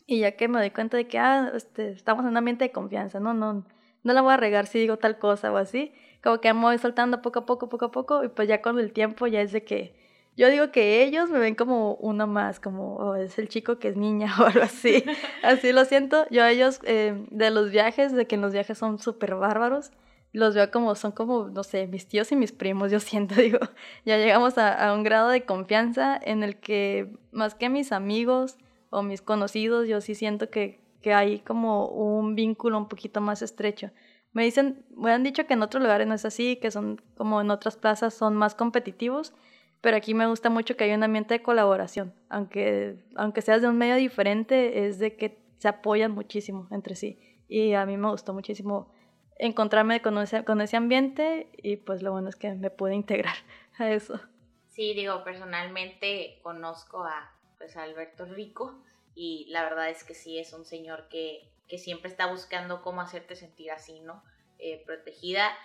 Y 0.06 0.20
ya 0.20 0.32
que 0.32 0.48
me 0.48 0.58
doy 0.60 0.72
cuenta 0.72 0.98
de 0.98 1.08
que 1.08 1.20
ah, 1.20 1.52
este, 1.56 1.92
estamos 1.92 2.24
en 2.24 2.32
un 2.32 2.38
ambiente 2.38 2.66
de 2.66 2.72
confianza, 2.72 3.20
¿no? 3.20 3.34
No, 3.34 3.66
no 4.04 4.14
la 4.14 4.22
voy 4.22 4.34
a 4.34 4.38
regar 4.38 4.66
si 4.66 4.80
digo 4.80 4.98
tal 4.98 5.20
cosa 5.20 5.52
o 5.52 5.58
así, 5.58 5.94
como 6.24 6.42
que 6.42 6.54
me 6.54 6.62
voy 6.62 6.78
soltando 6.78 7.22
poco 7.22 7.40
a 7.40 7.46
poco, 7.46 7.70
poco 7.70 7.86
a 7.86 7.92
poco 7.92 8.24
y 8.24 8.30
pues 8.30 8.48
ya 8.48 8.62
con 8.62 8.80
el 8.80 8.92
tiempo 8.92 9.28
ya 9.28 9.42
es 9.42 9.52
de 9.52 9.64
que 9.64 9.94
yo 10.36 10.50
digo 10.50 10.72
que 10.72 11.04
ellos 11.04 11.30
me 11.30 11.38
ven 11.38 11.54
como 11.56 11.96
uno 11.96 12.26
más, 12.26 12.62
como 12.62 12.96
oh, 12.96 13.16
es 13.16 13.38
el 13.40 13.50
chico 13.50 13.78
que 13.78 13.90
es 13.90 13.98
niña 13.98 14.34
o 14.40 14.46
algo 14.46 14.62
así, 14.62 15.04
así 15.44 15.74
lo 15.74 15.86
siento, 15.86 16.26
yo 16.30 16.44
a 16.44 16.52
ellos 16.52 16.80
eh, 16.84 17.26
de 17.30 17.52
los 17.52 17.72
viajes, 17.72 18.14
de 18.14 18.26
que 18.26 18.38
los 18.38 18.54
viajes 18.54 18.78
son 18.78 19.00
súper 19.00 19.36
bárbaros, 19.36 19.92
los 20.32 20.54
veo 20.56 20.70
como, 20.72 20.96
son 20.96 21.12
como, 21.12 21.50
no 21.50 21.63
sé, 21.63 21.88
mis 21.88 22.08
tíos 22.08 22.32
y 22.32 22.36
mis 22.36 22.52
primos, 22.52 22.92
yo 22.92 23.00
siento, 23.00 23.36
digo, 23.42 23.60
ya 24.06 24.18
llegamos 24.18 24.58
a, 24.58 24.94
un 24.94 25.04
grado 25.04 25.30
de 25.30 25.46
confianza 25.46 26.20
en 26.22 26.44
el 26.44 26.58
que 26.58 27.13
más 27.32 27.56
que 27.56 27.70
mis 27.70 27.92
amigos 27.92 28.58
o 28.89 29.02
mis 29.04 29.22
conocidos, 29.22 29.88
yo 29.88 30.02
sí 30.02 30.15
siento 30.15 30.50
que, 30.50 30.80
que 31.02 31.13
hay 31.13 31.39
como 31.39 31.88
un 31.88 32.36
vínculo 32.36 32.78
un 32.78 32.88
poquito 32.88 33.22
más 33.22 33.42
estrecho. 33.42 33.92
Me 34.32 34.44
dicen, 34.44 34.86
me 34.96 35.12
han 35.12 35.24
dicho 35.24 35.48
que 35.48 35.54
en 35.54 35.63
otros 35.63 35.82
lugares 35.82 36.08
no 36.08 36.13
es 36.13 36.26
así, 36.26 36.58
que 36.58 36.70
son 36.70 37.02
como 37.18 37.42
en 37.42 37.50
otras 37.50 37.78
plazas 37.78 38.13
son 38.13 38.36
más 38.36 38.54
competitivos, 38.54 39.34
pero 39.82 39.98
aquí 39.98 40.13
me 40.13 40.28
gusta 40.28 40.50
mucho 40.50 40.76
que 40.76 40.84
hay 40.84 40.92
un 40.94 41.04
ambiente 41.04 41.36
de 41.36 41.42
colaboración, 41.42 42.13
aunque, 42.30 42.98
aunque 43.15 43.42
seas 43.42 43.62
de 43.62 43.70
un 43.70 43.78
medio 43.78 43.96
diferente, 43.96 44.86
es 44.86 45.00
de 45.00 45.15
que 45.15 45.39
se 45.58 45.68
apoyan 45.68 46.12
muchísimo 46.12 46.68
entre 46.72 46.96
sí. 46.96 47.20
Y 47.48 47.74
a 47.74 47.86
mí 47.86 47.98
me 47.98 48.10
gustó 48.10 48.34
muchísimo 48.34 48.92
encontrarme 49.39 50.02
con 50.02 50.17
ese, 50.19 50.45
con 50.45 50.62
ese 50.62 50.78
ambiente 50.78 51.49
y 51.58 51.78
pues 51.78 52.04
lo 52.04 52.12
bueno 52.12 52.30
es 52.30 52.36
que 52.36 52.54
me 52.54 52.69
pude 52.69 52.93
integrar 52.93 53.36
a 53.80 53.89
eso. 53.89 54.19
Sí, 54.67 54.93
digo, 54.93 55.23
personalmente 55.23 56.39
conozco 56.43 57.04
a, 57.04 57.36
pues, 57.58 57.75
Alberto 57.75 58.25
Rico 58.25 58.84
y 59.15 59.47
la 59.49 59.63
verdad 59.63 59.89
es 59.89 60.04
que 60.04 60.13
sí 60.13 60.38
es 60.38 60.54
un 60.54 60.65
señor 60.65 61.10
que 61.10 61.49
que 61.69 61.78
siempre 61.78 62.10
está 62.10 62.25
buscando 62.25 62.82
cómo 62.82 62.99
hacerte 62.99 63.36
sentir 63.36 63.71
así, 63.71 64.02
¿no? 64.02 64.23
Eh, 64.58 64.84
protegida. 64.86 65.56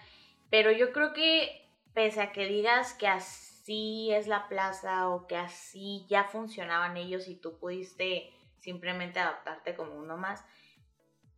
Pero 0.51 0.71
yo 0.71 0.93
creo 0.93 1.15
que 1.15 1.67
pese 1.95 2.21
a 2.21 2.31
que 2.31 2.47
digas 2.47 2.93
que 2.95 3.09
así 3.09 4.13
es 4.13 4.29
la 4.29 4.47
plaza 4.47 5.09
o 5.09 5.27
que 5.27 5.37
así 5.37 6.05
ya 6.09 6.25
funcionaban 6.25 6.97
ellos 6.97 7.27
y 7.27 7.35
tú 7.35 7.59
pudiste 7.59 8.31
simplemente 8.59 9.19
adaptarte 9.19 9.75
como 9.75 9.97
uno 9.97 10.17
más, 10.17 10.45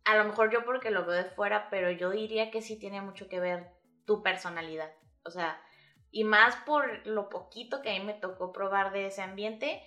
a 0.07 0.15
lo 0.15 0.23
mejor 0.23 0.51
yo 0.51 0.63
porque 0.63 0.89
lo 0.89 1.05
veo 1.05 1.15
de 1.21 1.29
fuera, 1.29 1.69
pero 1.69 1.91
yo 1.91 2.09
diría 2.11 2.49
que 2.49 2.61
sí 2.61 2.79
tiene 2.79 3.01
mucho 3.01 3.27
que 3.27 3.41
ver 3.41 3.67
tu 4.05 4.23
personalidad. 4.23 4.89
O 5.23 5.31
sea, 5.31 5.61
y 6.11 6.23
más 6.23 6.55
por 6.65 7.05
lo 7.05 7.27
poquito 7.27 7.81
que 7.81 7.89
a 7.89 7.99
mí 7.99 8.05
me 8.05 8.13
tocó 8.13 8.53
probar 8.53 8.93
de 8.93 9.07
ese 9.07 9.21
ambiente, 9.21 9.83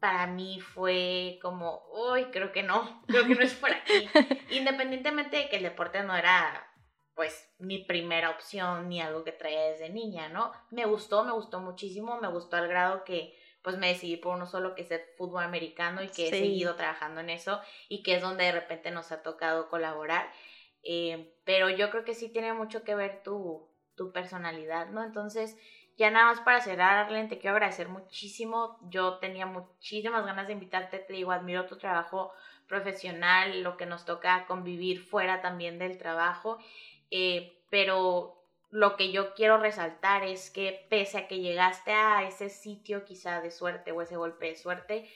para 0.00 0.26
mí 0.26 0.60
fue 0.60 1.38
como, 1.40 1.80
uy, 1.92 2.24
creo 2.32 2.50
que 2.50 2.64
no, 2.64 3.02
creo 3.06 3.24
que 3.24 3.36
no 3.36 3.42
es 3.42 3.54
por 3.54 3.70
aquí. 3.70 4.08
Independientemente 4.50 5.36
de 5.36 5.48
que 5.48 5.58
el 5.58 5.62
deporte 5.62 6.02
no 6.02 6.16
era, 6.16 6.68
pues, 7.14 7.48
mi 7.60 7.84
primera 7.84 8.30
opción 8.30 8.88
ni 8.88 9.00
algo 9.00 9.22
que 9.22 9.30
traía 9.30 9.62
desde 9.70 9.90
niña, 9.90 10.28
¿no? 10.28 10.50
Me 10.72 10.86
gustó, 10.86 11.22
me 11.22 11.30
gustó 11.30 11.60
muchísimo, 11.60 12.20
me 12.20 12.26
gustó 12.26 12.56
al 12.56 12.66
grado 12.66 13.04
que, 13.04 13.38
pues, 13.62 13.78
me 13.78 13.88
decidí 13.88 14.16
por 14.16 14.34
uno 14.36 14.46
solo 14.46 14.74
que 14.74 14.82
es 14.82 14.90
el 14.90 15.00
fútbol 15.16 15.44
americano 15.44 16.02
y 16.02 16.08
que 16.08 16.28
he 16.28 16.30
seguido 16.30 16.74
trabajando 16.74 17.20
en 17.20 17.30
eso 17.30 17.60
y 17.88 18.02
que 18.02 18.16
es 18.16 18.22
donde 18.22 18.44
de 18.44 18.52
repente 18.52 18.90
nos 18.90 19.12
ha 19.12 19.22
tocado 19.22 19.68
colaborar. 19.68 20.30
Eh, 20.82 21.34
pero 21.44 21.70
yo 21.70 21.90
creo 21.90 22.04
que 22.04 22.14
sí 22.14 22.28
tiene 22.28 22.52
mucho 22.52 22.82
que 22.82 22.94
ver 22.94 23.22
tu, 23.22 23.68
tu 23.94 24.12
personalidad, 24.12 24.88
¿no? 24.88 25.04
Entonces, 25.04 25.56
ya 25.96 26.10
nada 26.10 26.26
más 26.26 26.40
para 26.40 26.60
cerrar, 26.60 26.96
Arlen, 26.98 27.28
te 27.28 27.38
quiero 27.38 27.56
agradecer 27.56 27.88
muchísimo. 27.88 28.78
Yo 28.90 29.18
tenía 29.18 29.46
muchísimas 29.46 30.24
ganas 30.24 30.46
de 30.46 30.54
invitarte, 30.54 30.98
te 30.98 31.12
digo, 31.12 31.32
admiro 31.32 31.66
tu 31.66 31.76
trabajo 31.76 32.32
profesional, 32.66 33.62
lo 33.62 33.76
que 33.76 33.86
nos 33.86 34.04
toca 34.04 34.46
convivir 34.46 35.00
fuera 35.00 35.42
también 35.42 35.78
del 35.78 35.98
trabajo, 35.98 36.58
eh, 37.10 37.62
pero 37.68 38.41
lo 38.72 38.96
que 38.96 39.12
yo 39.12 39.34
quiero 39.34 39.58
resaltar 39.58 40.24
es 40.24 40.50
que 40.50 40.84
pese 40.90 41.18
a 41.18 41.28
que 41.28 41.38
llegaste 41.38 41.92
a 41.92 42.26
ese 42.26 42.48
sitio 42.48 43.04
quizá 43.04 43.40
de 43.40 43.52
suerte 43.52 43.92
o 43.92 44.02
ese 44.02 44.16
golpe 44.16 44.46
de 44.46 44.56
suerte, 44.56 45.08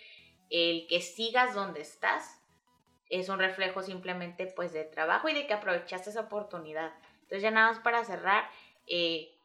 el 0.48 0.86
que 0.86 1.00
sigas 1.00 1.54
donde 1.54 1.80
estás 1.80 2.40
es 3.10 3.28
un 3.28 3.40
reflejo 3.40 3.82
simplemente 3.82 4.46
pues 4.46 4.72
de 4.72 4.84
trabajo 4.84 5.28
y 5.28 5.34
de 5.34 5.48
que 5.48 5.54
aprovechaste 5.54 6.10
esa 6.10 6.20
oportunidad. 6.20 6.92
Entonces 7.22 7.42
ya 7.42 7.50
nada 7.50 7.72
más 7.72 7.80
para 7.80 8.04
cerrar, 8.04 8.48
eh, 8.86 9.36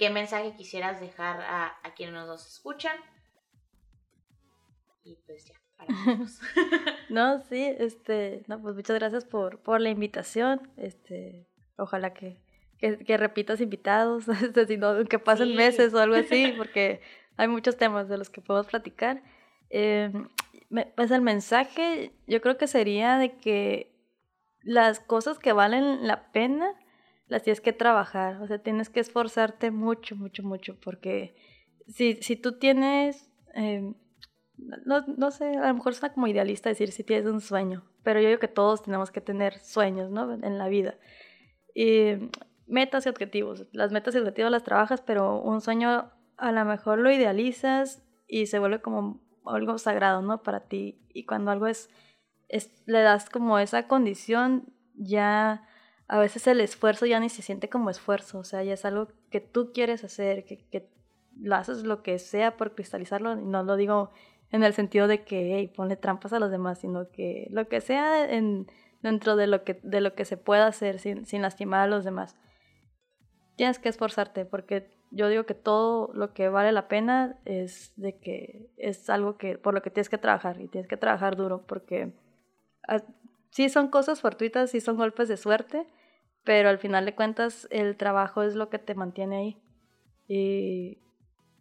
¿Qué 0.00 0.08
mensaje 0.08 0.54
quisieras 0.54 0.98
dejar 0.98 1.42
a, 1.42 1.76
quienes 1.94 2.14
nos 2.14 2.46
escuchan? 2.46 2.96
Y 5.04 5.16
pues 5.26 5.44
ya, 5.44 5.60
para 5.76 5.92
No, 7.10 7.42
sí, 7.42 7.76
este, 7.78 8.42
no, 8.46 8.62
pues 8.62 8.74
muchas 8.74 8.98
gracias 8.98 9.26
por, 9.26 9.58
por 9.58 9.78
la 9.78 9.90
invitación. 9.90 10.72
Este, 10.78 11.46
ojalá 11.76 12.14
que, 12.14 12.38
que, 12.80 13.16
repitas 13.16 13.60
invitados, 13.60 14.28
este, 14.28 14.66
si 14.66 14.76
no, 14.76 15.04
que 15.04 15.18
pasen 15.18 15.54
meses 15.54 15.94
o 15.94 16.00
algo 16.00 16.16
así, 16.16 16.52
porque 16.56 17.00
hay 17.36 17.48
muchos 17.48 17.76
temas 17.76 18.08
de 18.08 18.18
los 18.18 18.30
que 18.30 18.40
podemos 18.40 18.66
platicar. 18.66 19.22
Em, 19.68 20.28
pues 20.96 21.10
el 21.10 21.20
mensaje 21.20 22.12
yo 22.26 22.40
creo 22.40 22.56
que 22.56 22.66
sería 22.66 23.18
de 23.18 23.36
que 23.36 23.92
las 24.62 25.00
cosas 25.00 25.38
que 25.38 25.52
valen 25.52 26.06
la 26.06 26.32
pena 26.32 26.74
las 27.26 27.42
tienes 27.42 27.60
que 27.60 27.72
trabajar, 27.72 28.42
o 28.42 28.46
sea, 28.46 28.58
tienes 28.58 28.90
que 28.90 29.00
esforzarte 29.00 29.70
mucho, 29.70 30.16
mucho, 30.16 30.42
mucho, 30.42 30.76
porque 30.80 31.36
si, 31.86 32.14
si 32.14 32.34
tú 32.34 32.58
tienes, 32.58 33.30
em, 33.54 33.94
no, 34.84 35.04
no, 35.16 35.30
sé, 35.30 35.56
a 35.56 35.68
lo 35.68 35.74
mejor 35.74 35.94
suena 35.94 36.12
como 36.12 36.26
idealista 36.26 36.68
decir 36.68 36.90
si 36.90 37.04
tienes 37.04 37.26
un 37.26 37.40
sueño, 37.40 37.84
pero 38.02 38.20
yo 38.20 38.28
digo 38.28 38.40
que 38.40 38.48
todos 38.48 38.82
tenemos 38.82 39.10
que 39.12 39.20
tener 39.20 39.58
sueños, 39.60 40.10
¿no? 40.10 40.32
En 40.32 40.58
la 40.58 40.68
vida. 40.68 40.98
Y 41.74 42.30
metas 42.70 43.06
y 43.06 43.08
objetivos, 43.08 43.66
las 43.72 43.92
metas 43.92 44.14
y 44.14 44.18
objetivos 44.18 44.50
las 44.50 44.64
trabajas, 44.64 45.02
pero 45.02 45.40
un 45.40 45.60
sueño 45.60 46.10
a 46.36 46.52
lo 46.52 46.64
mejor 46.64 46.98
lo 46.98 47.10
idealizas 47.10 48.02
y 48.26 48.46
se 48.46 48.58
vuelve 48.58 48.80
como 48.80 49.20
algo 49.44 49.78
sagrado, 49.78 50.22
¿no? 50.22 50.42
Para 50.42 50.60
ti. 50.60 51.00
Y 51.12 51.24
cuando 51.24 51.50
algo 51.50 51.66
es, 51.66 51.90
es 52.48 52.70
le 52.86 53.02
das 53.02 53.28
como 53.28 53.58
esa 53.58 53.86
condición, 53.88 54.72
ya 54.94 55.66
a 56.08 56.18
veces 56.18 56.46
el 56.46 56.60
esfuerzo 56.60 57.06
ya 57.06 57.20
ni 57.20 57.28
se 57.28 57.42
siente 57.42 57.68
como 57.68 57.90
esfuerzo, 57.90 58.38
o 58.38 58.44
sea, 58.44 58.62
ya 58.62 58.74
es 58.74 58.84
algo 58.84 59.08
que 59.30 59.40
tú 59.40 59.72
quieres 59.72 60.02
hacer, 60.04 60.44
que, 60.44 60.66
que 60.68 60.88
lo 61.40 61.56
haces 61.56 61.84
lo 61.84 62.02
que 62.02 62.18
sea 62.18 62.56
por 62.56 62.74
cristalizarlo, 62.74 63.38
y 63.38 63.44
no 63.44 63.62
lo 63.62 63.76
digo 63.76 64.10
en 64.50 64.64
el 64.64 64.74
sentido 64.74 65.06
de 65.06 65.22
que, 65.22 65.56
hey, 65.56 65.72
ponle 65.74 65.96
trampas 65.96 66.32
a 66.32 66.40
los 66.40 66.50
demás, 66.50 66.80
sino 66.80 67.08
que 67.10 67.46
lo 67.50 67.68
que 67.68 67.80
sea 67.80 68.28
en, 68.28 68.66
dentro 69.02 69.36
de 69.36 69.46
lo 69.46 69.64
que, 69.64 69.78
de 69.82 70.00
lo 70.00 70.14
que 70.14 70.24
se 70.24 70.36
pueda 70.36 70.66
hacer 70.66 70.98
sin, 70.98 71.26
sin 71.26 71.42
lastimar 71.42 71.80
a 71.80 71.86
los 71.86 72.04
demás. 72.04 72.36
Tienes 73.60 73.78
que 73.78 73.90
esforzarte, 73.90 74.46
porque 74.46 74.90
yo 75.10 75.28
digo 75.28 75.44
que 75.44 75.52
todo 75.52 76.10
lo 76.14 76.32
que 76.32 76.48
vale 76.48 76.72
la 76.72 76.88
pena 76.88 77.36
es 77.44 77.92
de 77.96 78.16
que 78.16 78.70
es 78.78 79.10
algo 79.10 79.36
que 79.36 79.58
por 79.58 79.74
lo 79.74 79.82
que 79.82 79.90
tienes 79.90 80.08
que 80.08 80.16
trabajar 80.16 80.58
y 80.62 80.66
tienes 80.66 80.88
que 80.88 80.96
trabajar 80.96 81.36
duro 81.36 81.66
porque 81.66 82.10
ah, 82.88 83.02
sí 83.50 83.68
son 83.68 83.88
cosas 83.88 84.22
fortuitas, 84.22 84.70
sí 84.70 84.80
son 84.80 84.96
golpes 84.96 85.28
de 85.28 85.36
suerte, 85.36 85.86
pero 86.42 86.70
al 86.70 86.78
final 86.78 87.04
de 87.04 87.14
cuentas 87.14 87.68
el 87.70 87.98
trabajo 87.98 88.42
es 88.42 88.54
lo 88.54 88.70
que 88.70 88.78
te 88.78 88.94
mantiene 88.94 89.36
ahí. 89.36 89.56
Y, 90.26 90.96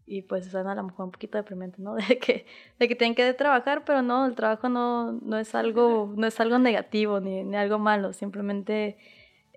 y 0.06 0.22
pues 0.22 0.50
suena 0.50 0.72
a 0.72 0.76
lo 0.76 0.84
mejor 0.84 1.08
un 1.08 1.12
poquito 1.12 1.38
deprimente, 1.38 1.82
¿no? 1.82 1.96
De 2.08 2.18
que, 2.18 2.46
de 2.80 2.88
que 2.88 2.96
tienen 2.96 3.14
que 3.14 3.34
trabajar, 3.34 3.84
pero 3.84 4.02
no, 4.04 4.26
el 4.26 4.36
trabajo 4.36 4.70
no, 4.70 5.12
no, 5.22 5.38
es, 5.38 5.54
algo, 5.54 6.14
no 6.16 6.28
es 6.28 6.40
algo 6.40 6.60
negativo 6.60 7.20
ni, 7.20 7.44
ni 7.44 7.58
algo 7.58 7.78
malo, 7.78 8.14
simplemente 8.14 8.98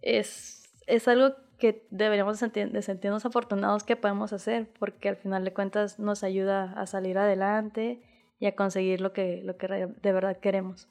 es, 0.03 0.69
es 0.89 1.07
algo 1.07 1.37
que 1.63 1.87
deberíamos 1.93 2.41
de 2.41 2.83
sentirnos 2.83 3.25
afortunados 3.25 3.85
que 3.85 3.95
podemos 3.95 4.33
hacer, 4.33 4.69
porque 4.81 5.09
al 5.09 5.17
final 5.17 5.45
de 5.45 5.55
cuentas 5.55 6.01
nos 6.01 6.25
ayuda 6.25 6.73
a 6.77 6.89
salir 6.89 7.19
adelante 7.19 8.03
y 8.41 8.47
a 8.47 8.57
conseguir 8.57 9.01
lo 9.01 9.13
que, 9.13 9.43
lo 9.45 9.57
que 9.59 9.69
de 9.69 10.13
verdad 10.13 10.41
queremos. 10.41 10.89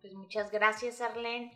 Pues 0.00 0.14
muchas 0.14 0.52
gracias, 0.52 1.00
Arlene. 1.00 1.50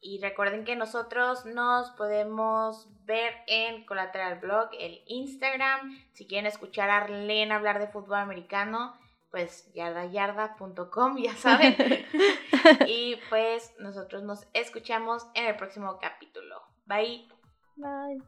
Y 0.00 0.22
recuerden 0.22 0.64
que 0.64 0.74
nosotros 0.74 1.44
nos 1.44 1.90
podemos 1.98 2.88
ver 3.04 3.34
en 3.46 3.84
Collateral 3.84 4.38
Blog, 4.38 4.70
el 4.80 5.02
Instagram. 5.06 5.94
Si 6.14 6.26
quieren 6.26 6.46
escuchar 6.46 6.88
a 6.88 7.02
Arlene 7.02 7.52
hablar 7.52 7.78
de 7.78 7.88
fútbol 7.88 8.20
americano, 8.20 8.94
pues 9.30 9.70
yardayarda.com, 9.74 11.18
ya 11.18 11.34
saben. 11.34 11.76
y 12.86 13.16
pues 13.28 13.74
nosotros 13.80 14.22
nos 14.22 14.48
escuchamos 14.54 15.26
en 15.34 15.44
el 15.44 15.56
próximo 15.56 15.98
capítulo. 16.00 16.62
Bye. 16.86 17.37
Bye. 17.78 18.18